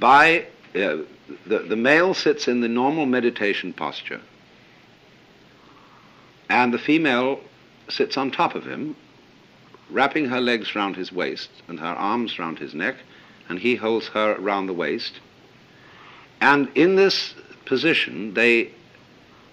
By 0.03 0.47
uh, 0.75 0.97
the, 1.47 1.59
the 1.59 1.77
male 1.77 2.13
sits 2.13 2.49
in 2.49 2.59
the 2.59 2.67
normal 2.67 3.05
meditation 3.05 3.71
posture, 3.71 4.19
and 6.49 6.73
the 6.73 6.77
female 6.77 7.39
sits 7.87 8.17
on 8.17 8.29
top 8.29 8.53
of 8.53 8.65
him, 8.65 8.97
wrapping 9.89 10.25
her 10.25 10.41
legs 10.41 10.75
round 10.75 10.97
his 10.97 11.13
waist 11.13 11.49
and 11.69 11.79
her 11.79 11.95
arms 11.95 12.37
round 12.37 12.59
his 12.59 12.73
neck, 12.73 12.97
and 13.47 13.59
he 13.59 13.77
holds 13.77 14.09
her 14.09 14.35
round 14.39 14.67
the 14.67 14.73
waist. 14.73 15.21
And 16.41 16.67
in 16.75 16.97
this 16.97 17.33
position, 17.63 18.33
they 18.33 18.71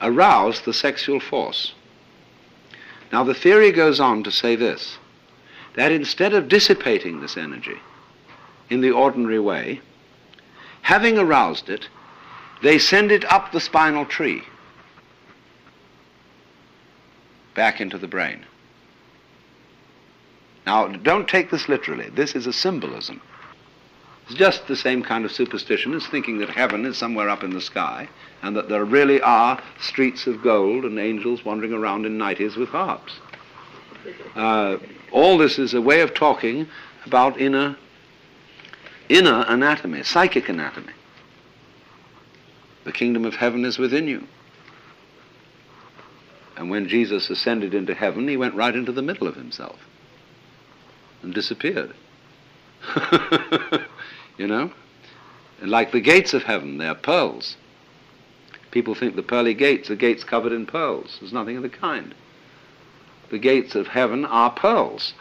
arouse 0.00 0.62
the 0.62 0.74
sexual 0.74 1.20
force. 1.20 1.74
Now, 3.12 3.22
the 3.22 3.34
theory 3.34 3.70
goes 3.70 4.00
on 4.00 4.24
to 4.24 4.32
say 4.32 4.56
this 4.56 4.98
that 5.76 5.92
instead 5.92 6.34
of 6.34 6.48
dissipating 6.48 7.20
this 7.20 7.36
energy 7.36 7.78
in 8.68 8.80
the 8.80 8.90
ordinary 8.90 9.38
way, 9.38 9.80
having 10.82 11.18
aroused 11.18 11.68
it, 11.68 11.88
they 12.62 12.78
send 12.78 13.10
it 13.10 13.24
up 13.32 13.52
the 13.52 13.60
spinal 13.60 14.04
tree 14.04 14.42
back 17.54 17.80
into 17.80 17.98
the 17.98 18.08
brain. 18.08 18.44
Now, 20.66 20.86
don't 20.88 21.28
take 21.28 21.50
this 21.50 21.68
literally. 21.68 22.10
This 22.10 22.34
is 22.34 22.46
a 22.46 22.52
symbolism. 22.52 23.20
It's 24.26 24.38
just 24.38 24.68
the 24.68 24.76
same 24.76 25.02
kind 25.02 25.24
of 25.24 25.32
superstition 25.32 25.92
as 25.94 26.06
thinking 26.06 26.38
that 26.38 26.50
heaven 26.50 26.86
is 26.86 26.96
somewhere 26.96 27.28
up 27.28 27.42
in 27.42 27.50
the 27.50 27.60
sky 27.60 28.08
and 28.42 28.54
that 28.56 28.68
there 28.68 28.84
really 28.84 29.20
are 29.20 29.60
streets 29.80 30.26
of 30.26 30.42
gold 30.42 30.84
and 30.84 30.98
angels 30.98 31.44
wandering 31.44 31.72
around 31.72 32.06
in 32.06 32.16
nighties 32.16 32.56
with 32.56 32.68
harps. 32.68 33.14
Uh, 34.36 34.76
all 35.10 35.36
this 35.36 35.58
is 35.58 35.74
a 35.74 35.80
way 35.80 36.00
of 36.00 36.14
talking 36.14 36.68
about 37.06 37.40
inner, 37.40 37.76
inner 39.10 39.44
anatomy, 39.48 40.02
psychic 40.02 40.48
anatomy. 40.48 40.92
The 42.84 42.92
kingdom 42.92 43.24
of 43.26 43.34
heaven 43.34 43.64
is 43.64 43.78
within 43.78 44.08
you. 44.08 44.26
And 46.56 46.70
when 46.70 46.88
Jesus 46.88 47.28
ascended 47.28 47.74
into 47.74 47.94
heaven, 47.94 48.28
he 48.28 48.36
went 48.36 48.54
right 48.54 48.74
into 48.74 48.92
the 48.92 49.02
middle 49.02 49.26
of 49.26 49.34
himself 49.34 49.78
and 51.22 51.34
disappeared. 51.34 51.92
you 54.38 54.46
know? 54.46 54.70
And 55.60 55.70
like 55.70 55.92
the 55.92 56.00
gates 56.00 56.32
of 56.32 56.44
heaven, 56.44 56.78
they 56.78 56.86
are 56.86 56.94
pearls. 56.94 57.56
People 58.70 58.94
think 58.94 59.16
the 59.16 59.22
pearly 59.22 59.54
gates 59.54 59.90
are 59.90 59.96
gates 59.96 60.22
covered 60.22 60.52
in 60.52 60.66
pearls. 60.66 61.18
There's 61.20 61.32
nothing 61.32 61.56
of 61.56 61.62
the 61.62 61.68
kind. 61.68 62.14
The 63.30 63.38
gates 63.38 63.74
of 63.74 63.88
heaven 63.88 64.24
are 64.24 64.50
pearls. 64.50 65.14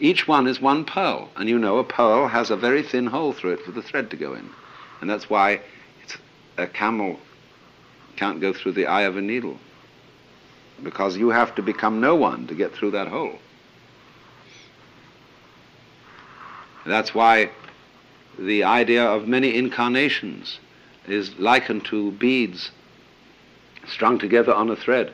Each 0.00 0.26
one 0.26 0.46
is 0.46 0.60
one 0.60 0.84
pearl. 0.84 1.28
And 1.36 1.48
you 1.48 1.58
know 1.58 1.78
a 1.78 1.84
pearl 1.84 2.28
has 2.28 2.50
a 2.50 2.56
very 2.56 2.82
thin 2.82 3.06
hole 3.06 3.32
through 3.32 3.52
it 3.52 3.64
for 3.64 3.70
the 3.70 3.82
thread 3.82 4.10
to 4.10 4.16
go 4.16 4.34
in. 4.34 4.48
And 5.00 5.08
that's 5.08 5.30
why 5.30 5.60
a 6.56 6.66
camel 6.66 7.18
can't 8.16 8.40
go 8.40 8.52
through 8.52 8.72
the 8.72 8.86
eye 8.86 9.02
of 9.02 9.16
a 9.16 9.22
needle. 9.22 9.58
Because 10.82 11.16
you 11.16 11.28
have 11.28 11.54
to 11.56 11.62
become 11.62 12.00
no 12.00 12.16
one 12.16 12.46
to 12.46 12.54
get 12.54 12.72
through 12.72 12.92
that 12.92 13.08
hole. 13.08 13.38
That's 16.86 17.14
why 17.14 17.50
the 18.38 18.64
idea 18.64 19.04
of 19.04 19.28
many 19.28 19.54
incarnations 19.54 20.58
is 21.06 21.38
likened 21.38 21.84
to 21.86 22.12
beads 22.12 22.70
strung 23.86 24.18
together 24.18 24.54
on 24.54 24.70
a 24.70 24.76
thread. 24.76 25.12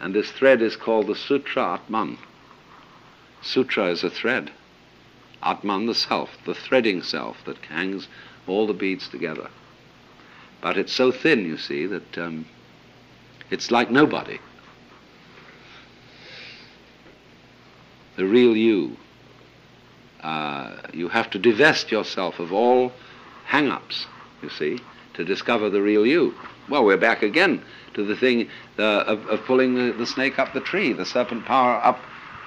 And 0.00 0.12
this 0.14 0.30
thread 0.32 0.60
is 0.60 0.74
called 0.74 1.06
the 1.06 1.14
Sutra 1.14 1.74
Atman, 1.74 2.18
Sutra 3.42 3.86
is 3.86 4.04
a 4.04 4.10
thread. 4.10 4.50
Atman, 5.42 5.86
the 5.86 5.94
self, 5.94 6.30
the 6.46 6.54
threading 6.54 7.02
self 7.02 7.44
that 7.44 7.58
hangs 7.58 8.08
all 8.46 8.66
the 8.66 8.72
beads 8.72 9.08
together. 9.08 9.50
But 10.60 10.78
it's 10.78 10.92
so 10.92 11.10
thin, 11.10 11.44
you 11.44 11.56
see, 11.56 11.86
that 11.86 12.18
um, 12.18 12.46
it's 13.50 13.70
like 13.70 13.90
nobody. 13.90 14.38
The 18.16 18.26
real 18.26 18.56
you. 18.56 18.96
Uh, 20.22 20.76
you 20.92 21.08
have 21.08 21.28
to 21.30 21.38
divest 21.38 21.90
yourself 21.90 22.38
of 22.38 22.52
all 22.52 22.92
hang 23.44 23.68
ups, 23.68 24.06
you 24.40 24.48
see, 24.48 24.78
to 25.14 25.24
discover 25.24 25.68
the 25.68 25.82
real 25.82 26.06
you. 26.06 26.32
Well, 26.68 26.84
we're 26.84 26.96
back 26.96 27.22
again 27.22 27.62
to 27.94 28.04
the 28.04 28.16
thing 28.16 28.48
uh, 28.78 28.82
of, 28.82 29.26
of, 29.26 29.44
pulling 29.44 29.74
the, 29.74 29.92
the, 29.92 30.06
snake 30.06 30.38
up 30.38 30.52
the 30.52 30.60
tree, 30.60 30.92
the 30.92 31.04
serpent 31.04 31.44
power 31.44 31.80
up. 31.84 31.98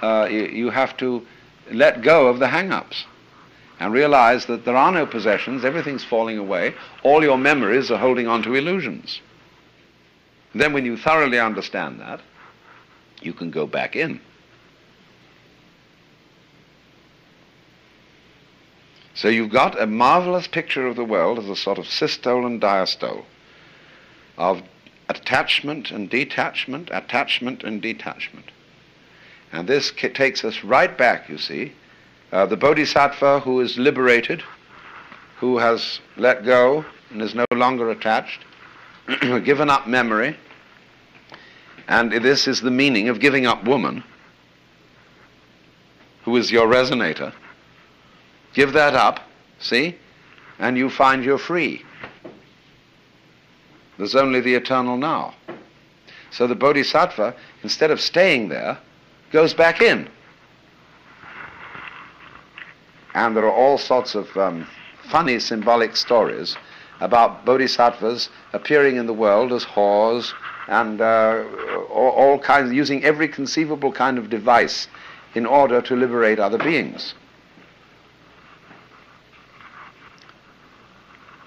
Uh, 0.05 0.27
you, 0.27 0.45
you 0.45 0.69
have 0.69 0.95
to 0.95 1.25
let 1.71 2.03
go 2.03 2.27
of 2.27 2.37
the 2.37 2.47
hang 2.47 2.71
ups 2.71 3.05
and 3.79 3.91
realize 3.91 4.45
that 4.45 4.63
there 4.63 4.75
are 4.75 4.91
no 4.91 5.03
possessions, 5.03 5.65
everything's 5.65 6.03
falling 6.03 6.37
away, 6.37 6.75
all 7.01 7.23
your 7.23 7.39
memories 7.39 7.89
are 7.89 7.97
holding 7.97 8.27
on 8.27 8.43
to 8.43 8.53
illusions. 8.53 9.19
And 10.53 10.61
then, 10.61 10.73
when 10.73 10.85
you 10.85 10.95
thoroughly 10.95 11.39
understand 11.39 11.99
that, 12.01 12.21
you 13.19 13.33
can 13.33 13.49
go 13.49 13.65
back 13.65 13.95
in. 13.95 14.21
So 19.15 19.27
you've 19.27 19.49
got 19.49 19.81
a 19.81 19.87
marvelous 19.87 20.45
picture 20.45 20.85
of 20.85 20.95
the 20.95 21.03
world 21.03 21.39
as 21.39 21.49
a 21.49 21.55
sort 21.55 21.79
of 21.79 21.87
systole 21.87 22.45
and 22.45 22.61
diastole, 22.61 23.25
of 24.37 24.61
attachment 25.09 25.89
and 25.89 26.07
detachment, 26.11 26.89
attachment 26.91 27.63
and 27.63 27.81
detachment. 27.81 28.51
And 29.55 29.69
this 29.69 29.89
takes 29.91 30.43
us 30.43 30.65
right 30.65 30.95
back, 30.97 31.29
you 31.29 31.37
see. 31.37 31.71
Uh, 32.29 32.45
the 32.45 32.57
bodhisattva 32.57 33.39
who 33.39 33.61
is 33.61 33.77
liberated, 33.77 34.43
who 35.37 35.59
has 35.59 36.01
let 36.17 36.43
go 36.43 36.83
and 37.09 37.21
is 37.21 37.33
no 37.33 37.45
longer 37.53 37.89
attached, 37.89 38.41
given 39.21 39.69
up 39.69 39.87
memory, 39.87 40.35
and 41.87 42.11
this 42.11 42.49
is 42.49 42.59
the 42.59 42.69
meaning 42.69 43.07
of 43.07 43.21
giving 43.21 43.45
up 43.45 43.63
woman, 43.63 44.03
who 46.25 46.35
is 46.35 46.51
your 46.51 46.67
resonator. 46.67 47.31
Give 48.53 48.73
that 48.73 48.93
up, 48.93 49.21
see, 49.57 49.95
and 50.59 50.77
you 50.77 50.89
find 50.89 51.23
you're 51.23 51.37
free. 51.37 51.81
There's 53.97 54.15
only 54.15 54.41
the 54.41 54.55
eternal 54.55 54.97
now. 54.97 55.33
So 56.31 56.45
the 56.45 56.55
bodhisattva, 56.55 57.33
instead 57.63 57.89
of 57.89 58.01
staying 58.01 58.49
there, 58.49 58.79
goes 59.35 59.53
back 59.53 59.81
in. 59.81 60.07
And 63.13 63.35
there 63.35 63.43
are 63.43 63.51
all 63.51 63.77
sorts 63.77 64.15
of 64.15 64.25
um, 64.37 64.65
funny 65.09 65.39
symbolic 65.39 65.97
stories 65.97 66.55
about 67.01 67.43
bodhisattvas 67.43 68.29
appearing 68.53 68.95
in 68.95 69.07
the 69.07 69.13
world 69.13 69.51
as 69.51 69.65
whores 69.65 70.31
and 70.69 71.01
uh, 71.01 71.43
all, 71.89 72.11
all 72.11 72.39
kinds, 72.39 72.71
using 72.71 73.03
every 73.03 73.27
conceivable 73.27 73.91
kind 73.91 74.17
of 74.17 74.29
device 74.29 74.87
in 75.33 75.45
order 75.45 75.81
to 75.81 75.97
liberate 75.97 76.39
other 76.39 76.57
beings. 76.57 77.13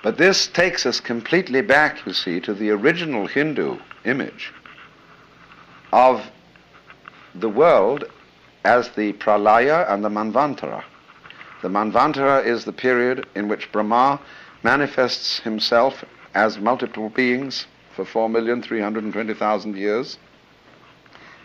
But 0.03 0.18
this 0.18 0.46
takes 0.46 0.85
us 0.85 1.01
completely 1.01 1.62
back, 1.62 2.05
you 2.05 2.12
see, 2.12 2.38
to 2.40 2.53
the 2.53 2.68
original 2.68 3.27
Hindu 3.27 3.79
image 4.05 4.53
of 5.90 6.31
the 7.40 7.48
world 7.48 8.05
as 8.64 8.90
the 8.90 9.12
pralaya 9.14 9.90
and 9.92 10.05
the 10.05 10.09
manvantara. 10.09 10.85
The 11.62 11.68
manvantara 11.68 12.44
is 12.44 12.64
the 12.64 12.72
period 12.72 13.27
in 13.35 13.48
which 13.48 13.70
Brahma 13.72 14.20
manifests 14.62 15.40
himself 15.40 16.05
as 16.35 16.59
multiple 16.59 17.09
beings 17.09 17.66
for 17.94 18.05
4,320,000 18.05 19.77
years. 19.77 20.18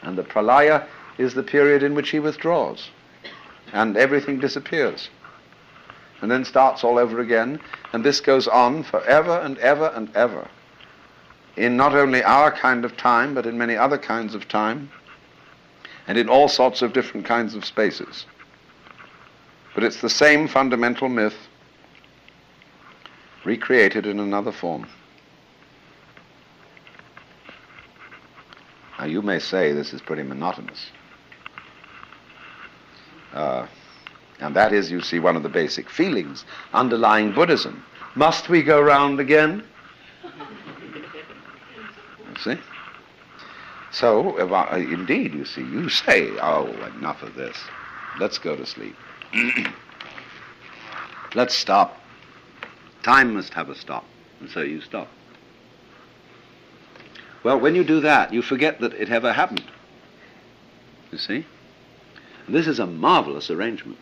And 0.02 0.18
the 0.18 0.24
pralaya 0.24 0.86
is 1.18 1.34
the 1.34 1.44
period 1.44 1.84
in 1.84 1.96
which 1.96 2.10
he 2.10 2.20
withdraws 2.20 2.90
and 3.72 3.98
everything 3.98 4.40
disappears 4.40 5.10
and 6.22 6.30
then 6.30 6.46
starts 6.46 6.84
all 6.84 6.98
over 6.98 7.20
again. 7.20 7.60
And 7.92 8.04
this 8.04 8.22
goes 8.22 8.48
on 8.48 8.84
forever 8.84 9.40
and 9.40 9.58
ever 9.58 9.92
and 9.96 10.16
ever 10.16 10.48
in 11.56 11.78
not 11.78 11.94
only 11.94 12.24
our 12.24 12.52
kind 12.52 12.86
of 12.86 12.98
time, 12.98 13.34
but 13.34 13.46
in 13.46 13.58
many 13.58 13.76
other 13.76 13.98
kinds 13.98 14.34
of 14.34 14.48
time, 14.48 14.90
and 16.08 16.18
in 16.18 16.30
all 16.30 16.48
sorts 16.48 16.82
of 16.82 16.94
different 16.94 17.26
kinds 17.26 17.56
of 17.56 17.66
spaces. 17.66 18.26
But 19.74 19.84
it's 19.84 20.02
the 20.02 20.10
same 20.10 20.48
fundamental 20.48 21.10
myth 21.10 21.36
recreated 23.44 24.06
in 24.06 24.20
another 24.20 24.52
form. 24.52 24.88
Now, 29.00 29.06
you 29.06 29.22
may 29.22 29.40
say 29.40 29.74
this 29.74 29.94
is 29.94 30.02
pretty 30.02 30.24
monotonous. 30.24 30.92
Uh, 33.34 33.68
and 34.40 34.56
that 34.56 34.72
is, 34.72 34.92
you 34.92 35.02
see, 35.02 35.20
one 35.20 35.36
of 35.36 35.44
the 35.44 35.50
basic 35.50 35.90
feelings 35.90 36.46
underlying 36.74 37.34
Buddhism. 37.34 37.84
Must 38.16 38.48
we 38.48 38.62
go 38.62 38.82
round 38.82 39.20
again? 39.20 39.64
See? 42.40 42.58
So, 43.94 44.38
I, 44.54 44.80
indeed, 44.80 45.34
you 45.34 45.46
see, 45.46 45.62
you 45.62 45.88
say, 45.88 46.32
oh, 46.42 46.68
enough 46.98 47.22
of 47.22 47.36
this. 47.36 47.56
Let's 48.20 48.40
go 48.40 48.56
to 48.56 48.66
sleep. 48.66 48.96
Let's 51.36 51.56
stop. 51.56 51.98
Time 53.04 53.36
must 53.36 53.54
have 53.54 53.70
a 53.70 53.76
stop. 53.76 54.06
And 54.40 54.50
so 54.50 54.62
you 54.62 54.82
stop. 54.82 55.08
Well, 57.44 57.60
when 57.60 57.76
you 57.76 57.84
do 57.84 58.02
that, 58.02 58.34
you 58.34 58.42
forget 58.42 58.80
that 58.82 58.94
it 58.94 59.10
ever 59.10 59.32
happened. 59.32 59.64
You 61.12 61.18
see? 61.18 61.46
This 62.50 62.68
is 62.68 62.80
a 62.80 62.88
marvelous 62.88 63.50
arrangement 63.50 64.00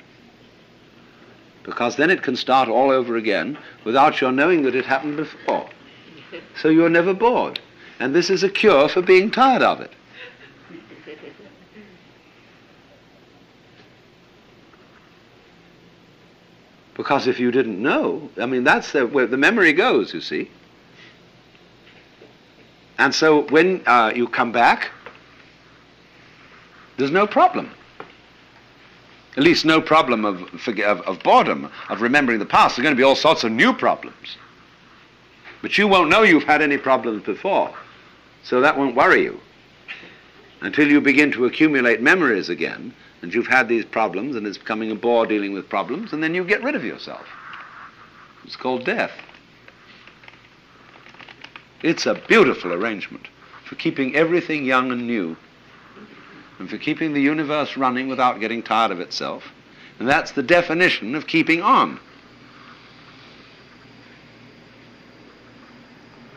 because 1.63 1.95
then 1.95 2.09
it 2.09 2.23
can 2.23 2.35
start 2.35 2.69
all 2.69 2.89
over 2.89 3.15
again 3.15 3.57
without 3.83 4.19
your 4.19 4.31
knowing 4.31 4.63
that 4.63 4.75
it 4.75 4.85
happened 4.85 5.17
before. 5.17 5.69
So 6.59 6.69
you're 6.69 6.89
never 6.89 7.13
bored. 7.13 7.59
And 8.01 8.13
this 8.13 8.29
is 8.29 8.43
a 8.43 8.49
cure 8.49 8.89
for 8.89 9.01
being 9.01 9.31
tired 9.31 9.61
of 9.61 9.79
it. 9.79 9.91
Because 16.97 17.27
if 17.27 17.39
you 17.39 17.51
didn't 17.51 17.81
know, 17.81 18.29
I 18.37 18.45
mean, 18.45 18.63
that's 18.63 18.91
the, 18.91 19.07
where 19.07 19.25
the 19.25 19.37
memory 19.37 19.71
goes, 19.71 20.13
you 20.13 20.21
see. 20.21 20.51
And 22.97 23.15
so 23.15 23.43
when 23.43 23.81
uh, 23.87 24.11
you 24.13 24.27
come 24.27 24.51
back, 24.51 24.91
there's 26.97 27.11
no 27.11 27.25
problem 27.25 27.71
at 29.37 29.43
least 29.43 29.63
no 29.65 29.79
problem 29.79 30.25
of, 30.25 30.41
of, 30.67 31.01
of 31.01 31.23
boredom, 31.23 31.69
of 31.89 32.01
remembering 32.01 32.39
the 32.39 32.45
past. 32.45 32.75
There 32.75 32.83
are 32.83 32.85
going 32.85 32.95
to 32.95 32.99
be 32.99 33.03
all 33.03 33.15
sorts 33.15 33.43
of 33.43 33.51
new 33.51 33.73
problems. 33.73 34.37
But 35.61 35.77
you 35.77 35.87
won't 35.87 36.09
know 36.09 36.23
you've 36.23 36.43
had 36.43 36.61
any 36.61 36.77
problems 36.77 37.23
before, 37.23 37.73
so 38.43 38.61
that 38.61 38.77
won't 38.77 38.95
worry 38.95 39.23
you 39.23 39.39
until 40.61 40.89
you 40.89 41.01
begin 41.01 41.31
to 41.31 41.45
accumulate 41.45 42.01
memories 42.01 42.49
again, 42.49 42.93
and 43.21 43.33
you've 43.33 43.47
had 43.47 43.67
these 43.67 43.85
problems, 43.85 44.35
and 44.35 44.45
it's 44.45 44.57
becoming 44.57 44.91
a 44.91 44.95
bore 44.95 45.25
dealing 45.25 45.53
with 45.53 45.67
problems, 45.69 46.13
and 46.13 46.21
then 46.21 46.35
you 46.35 46.43
get 46.43 46.63
rid 46.63 46.75
of 46.75 46.85
yourself. 46.85 47.25
It's 48.43 48.55
called 48.55 48.85
death. 48.85 49.11
It's 51.81 52.05
a 52.05 52.13
beautiful 52.13 52.73
arrangement 52.73 53.27
for 53.65 53.75
keeping 53.75 54.15
everything 54.15 54.65
young 54.65 54.91
and 54.91 55.07
new 55.07 55.35
and 56.59 56.69
for 56.69 56.77
keeping 56.77 57.13
the 57.13 57.21
universe 57.21 57.75
running 57.75 58.07
without 58.07 58.39
getting 58.39 58.61
tired 58.61 58.91
of 58.91 58.99
itself. 58.99 59.51
And 59.97 60.07
that's 60.07 60.31
the 60.31 60.43
definition 60.43 61.15
of 61.15 61.25
keeping 61.25 61.63
on. 61.63 61.99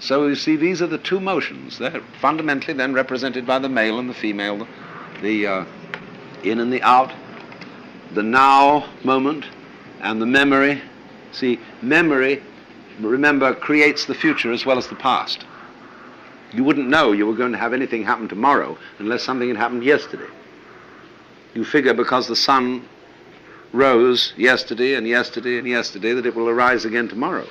So 0.01 0.27
you 0.27 0.35
see, 0.35 0.57
these 0.57 0.83
are 0.83 0.87
the 0.87 0.99
two 0.99 1.21
motions. 1.21 1.79
They're 1.79 2.03
fundamentally 2.21 2.75
then 2.75 2.93
represented 2.93 3.47
by 3.47 3.59
the 3.59 3.69
male 3.69 3.99
and 3.99 4.09
the 4.09 4.15
female, 4.15 4.67
the, 5.23 5.47
uh, 5.47 5.65
in 6.43 6.61
and 6.61 6.73
the 6.73 6.83
out, 6.83 7.13
the 8.13 8.23
now 8.23 8.89
moment, 9.03 9.47
and 10.01 10.21
the 10.21 10.27
memory. 10.27 10.83
See, 11.33 11.59
memory, 11.81 12.43
remember, 13.01 13.55
creates 13.55 14.05
the 14.05 14.15
future 14.15 14.53
as 14.53 14.67
well 14.67 14.79
as 14.79 14.89
the 14.89 14.95
past. 14.95 15.45
You 16.53 16.63
wouldn't 16.63 16.89
know 16.89 17.13
you 17.13 17.27
were 17.27 17.35
going 17.35 17.53
to 17.53 17.59
have 17.59 17.73
anything 17.73 18.05
happen 18.05 18.29
tomorrow 18.29 18.79
unless 18.99 19.23
something 19.23 19.49
had 19.49 19.57
happened 19.57 19.85
yesterday. 19.85 20.29
You 21.55 21.65
figure 21.65 21.95
because 21.95 22.29
the 22.29 22.37
sun 22.37 22.87
rose 23.73 24.33
yesterday 24.37 24.95
and 24.95 25.07
yesterday 25.07 25.59
and 25.59 25.67
yesterday 25.67 26.13
that 26.13 26.27
it 26.27 26.35
will 26.35 26.49
arise 26.49 26.85
again 26.85 27.09
tomorrow. 27.09 27.47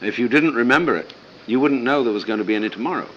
If 0.00 0.18
you 0.18 0.28
didn't 0.28 0.54
remember 0.54 0.96
it, 0.96 1.12
you 1.46 1.58
wouldn't 1.60 1.82
know 1.82 2.04
there 2.04 2.12
was 2.12 2.24
going 2.24 2.38
to 2.38 2.44
be 2.44 2.54
any 2.54 2.68
tomorrow. 2.68 3.08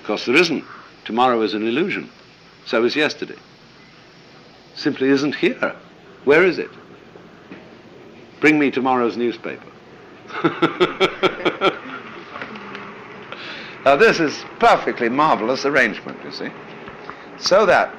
Of 0.00 0.06
course, 0.06 0.26
there 0.26 0.36
isn't. 0.36 0.64
Tomorrow 1.04 1.42
is 1.42 1.54
an 1.54 1.66
illusion. 1.66 2.10
So 2.66 2.84
is 2.84 2.94
yesterday. 2.94 3.38
Simply 4.74 5.08
isn't 5.08 5.34
here. 5.34 5.74
Where 6.24 6.44
is 6.44 6.58
it? 6.58 6.70
Bring 8.40 8.58
me 8.58 8.70
tomorrow's 8.70 9.16
newspaper. 9.16 9.66
now 13.84 13.96
this 13.96 14.20
is 14.20 14.44
perfectly 14.58 15.08
marvelous 15.08 15.64
arrangement, 15.64 16.18
you 16.24 16.32
see. 16.32 16.50
So 17.38 17.66
that 17.66 17.94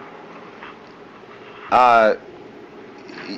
uh, 1.71 2.15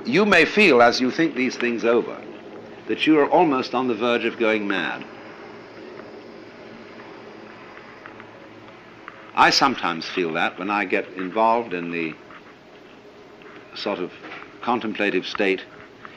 you 0.06 0.26
may 0.26 0.46
feel 0.46 0.82
as 0.82 1.00
you 1.02 1.10
think 1.12 1.36
these 1.36 1.56
things 1.56 1.84
over 1.84 2.22
that 2.88 3.08
you 3.08 3.20
are 3.20 3.30
almost 3.30 3.74
on 3.74 3.88
the 3.88 3.96
verge 3.96 4.26
of 4.26 4.38
going 4.38 4.68
mad. 4.68 5.04
I 9.36 9.50
sometimes 9.50 10.06
feel 10.06 10.34
that 10.34 10.58
when 10.58 10.70
I 10.70 10.86
get 10.86 11.08
involved 11.14 11.74
in 11.74 11.92
the 11.92 12.16
sort 13.76 14.00
of 14.00 14.12
contemplative 14.62 15.28
state. 15.28 15.62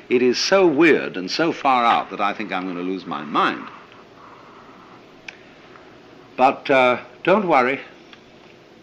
It 0.09 0.23
is 0.23 0.39
so 0.39 0.67
weird 0.67 1.17
and 1.17 1.31
so 1.31 1.53
far 1.53 1.85
out 1.85 2.11
that 2.11 2.21
I 2.21 2.33
think 2.33 2.51
I'm 2.51 2.65
going 2.65 2.77
to 2.77 2.83
lose 2.83 3.05
my 3.05 3.23
mind. 3.25 3.69
But 6.37 6.71
uh, 6.71 7.01
don't 7.25 7.47
worry. 7.47 7.81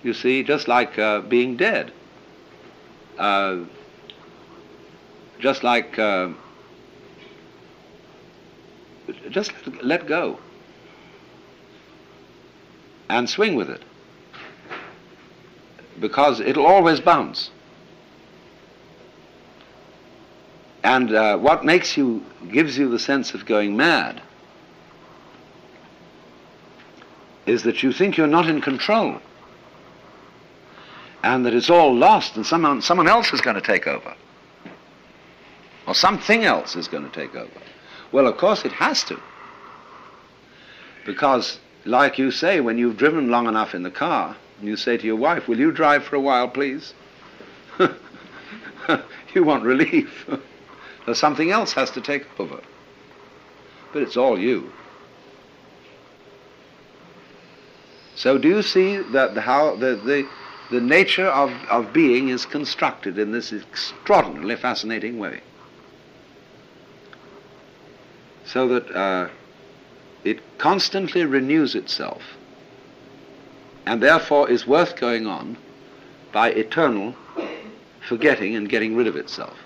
You 0.03 0.13
see, 0.13 0.43
just 0.43 0.67
like 0.67 0.99
uh, 0.99 1.21
being 1.21 1.57
dead, 1.57 1.91
uh, 3.17 3.61
just 5.39 5.63
like 5.63 5.97
uh, 5.97 6.29
just 9.29 9.51
let 9.81 10.07
go 10.07 10.39
and 13.09 13.29
swing 13.29 13.55
with 13.55 13.69
it 13.69 13.83
because 15.99 16.39
it'll 16.39 16.65
always 16.65 16.99
bounce. 16.99 17.51
And 20.83 21.13
uh, 21.13 21.37
what 21.37 21.65
makes 21.65 21.97
you, 21.97 22.23
gives 22.51 22.77
you 22.77 22.89
the 22.89 22.99
sense 22.99 23.33
of 23.33 23.45
going 23.45 23.75
mad 23.75 24.21
is 27.45 27.63
that 27.63 27.81
you 27.81 27.91
think 27.91 28.17
you're 28.17 28.27
not 28.27 28.47
in 28.47 28.61
control 28.61 29.19
and 31.23 31.45
that 31.45 31.53
it's 31.53 31.69
all 31.69 31.95
lost 31.95 32.35
and 32.35 32.45
someone, 32.45 32.81
someone 32.81 33.07
else 33.07 33.33
is 33.33 33.41
going 33.41 33.55
to 33.55 33.61
take 33.61 33.87
over 33.87 34.15
or 35.87 35.95
something 35.95 36.43
else 36.43 36.75
is 36.75 36.87
going 36.87 37.03
to 37.03 37.09
take 37.09 37.35
over. 37.35 37.51
Well, 38.15 38.27
of 38.27 38.37
course 38.37 38.63
it 38.63 38.71
has 38.71 39.03
to. 39.03 39.19
Because, 41.05 41.59
like 41.83 42.17
you 42.17 42.31
say, 42.31 42.61
when 42.61 42.77
you've 42.77 42.95
driven 42.95 43.29
long 43.29 43.45
enough 43.45 43.75
in 43.75 43.83
the 43.83 43.91
car, 43.91 44.37
and 44.57 44.69
you 44.69 44.77
say 44.77 44.95
to 44.95 45.05
your 45.05 45.17
wife, 45.17 45.49
Will 45.49 45.59
you 45.59 45.69
drive 45.69 46.05
for 46.05 46.15
a 46.15 46.21
while, 46.21 46.47
please? 46.47 46.93
you 49.33 49.43
want 49.43 49.65
relief. 49.65 50.29
or 51.07 51.13
something 51.13 51.51
else 51.51 51.73
has 51.73 51.91
to 51.91 51.99
take 51.99 52.23
over. 52.39 52.61
But 53.91 54.03
it's 54.03 54.15
all 54.15 54.39
you. 54.39 54.71
So 58.15 58.37
do 58.37 58.47
you 58.47 58.61
see 58.61 58.95
that 59.11 59.35
the, 59.35 59.41
how 59.41 59.75
the, 59.75 59.97
the, 59.97 60.25
the 60.71 60.79
nature 60.79 61.27
of, 61.27 61.51
of 61.69 61.91
being 61.91 62.29
is 62.29 62.45
constructed 62.45 63.19
in 63.19 63.33
this 63.33 63.51
extraordinarily 63.51 64.55
fascinating 64.55 65.19
way? 65.19 65.41
So 68.45 68.67
that 68.67 68.95
uh, 68.95 69.29
it 70.23 70.39
constantly 70.57 71.25
renews 71.25 71.75
itself 71.75 72.21
and 73.85 74.01
therefore 74.01 74.49
is 74.49 74.65
worth 74.65 74.95
going 74.95 75.27
on 75.27 75.57
by 76.31 76.49
eternal 76.49 77.15
forgetting 78.07 78.55
and 78.55 78.69
getting 78.69 78.95
rid 78.95 79.07
of 79.07 79.15
itself. 79.15 79.57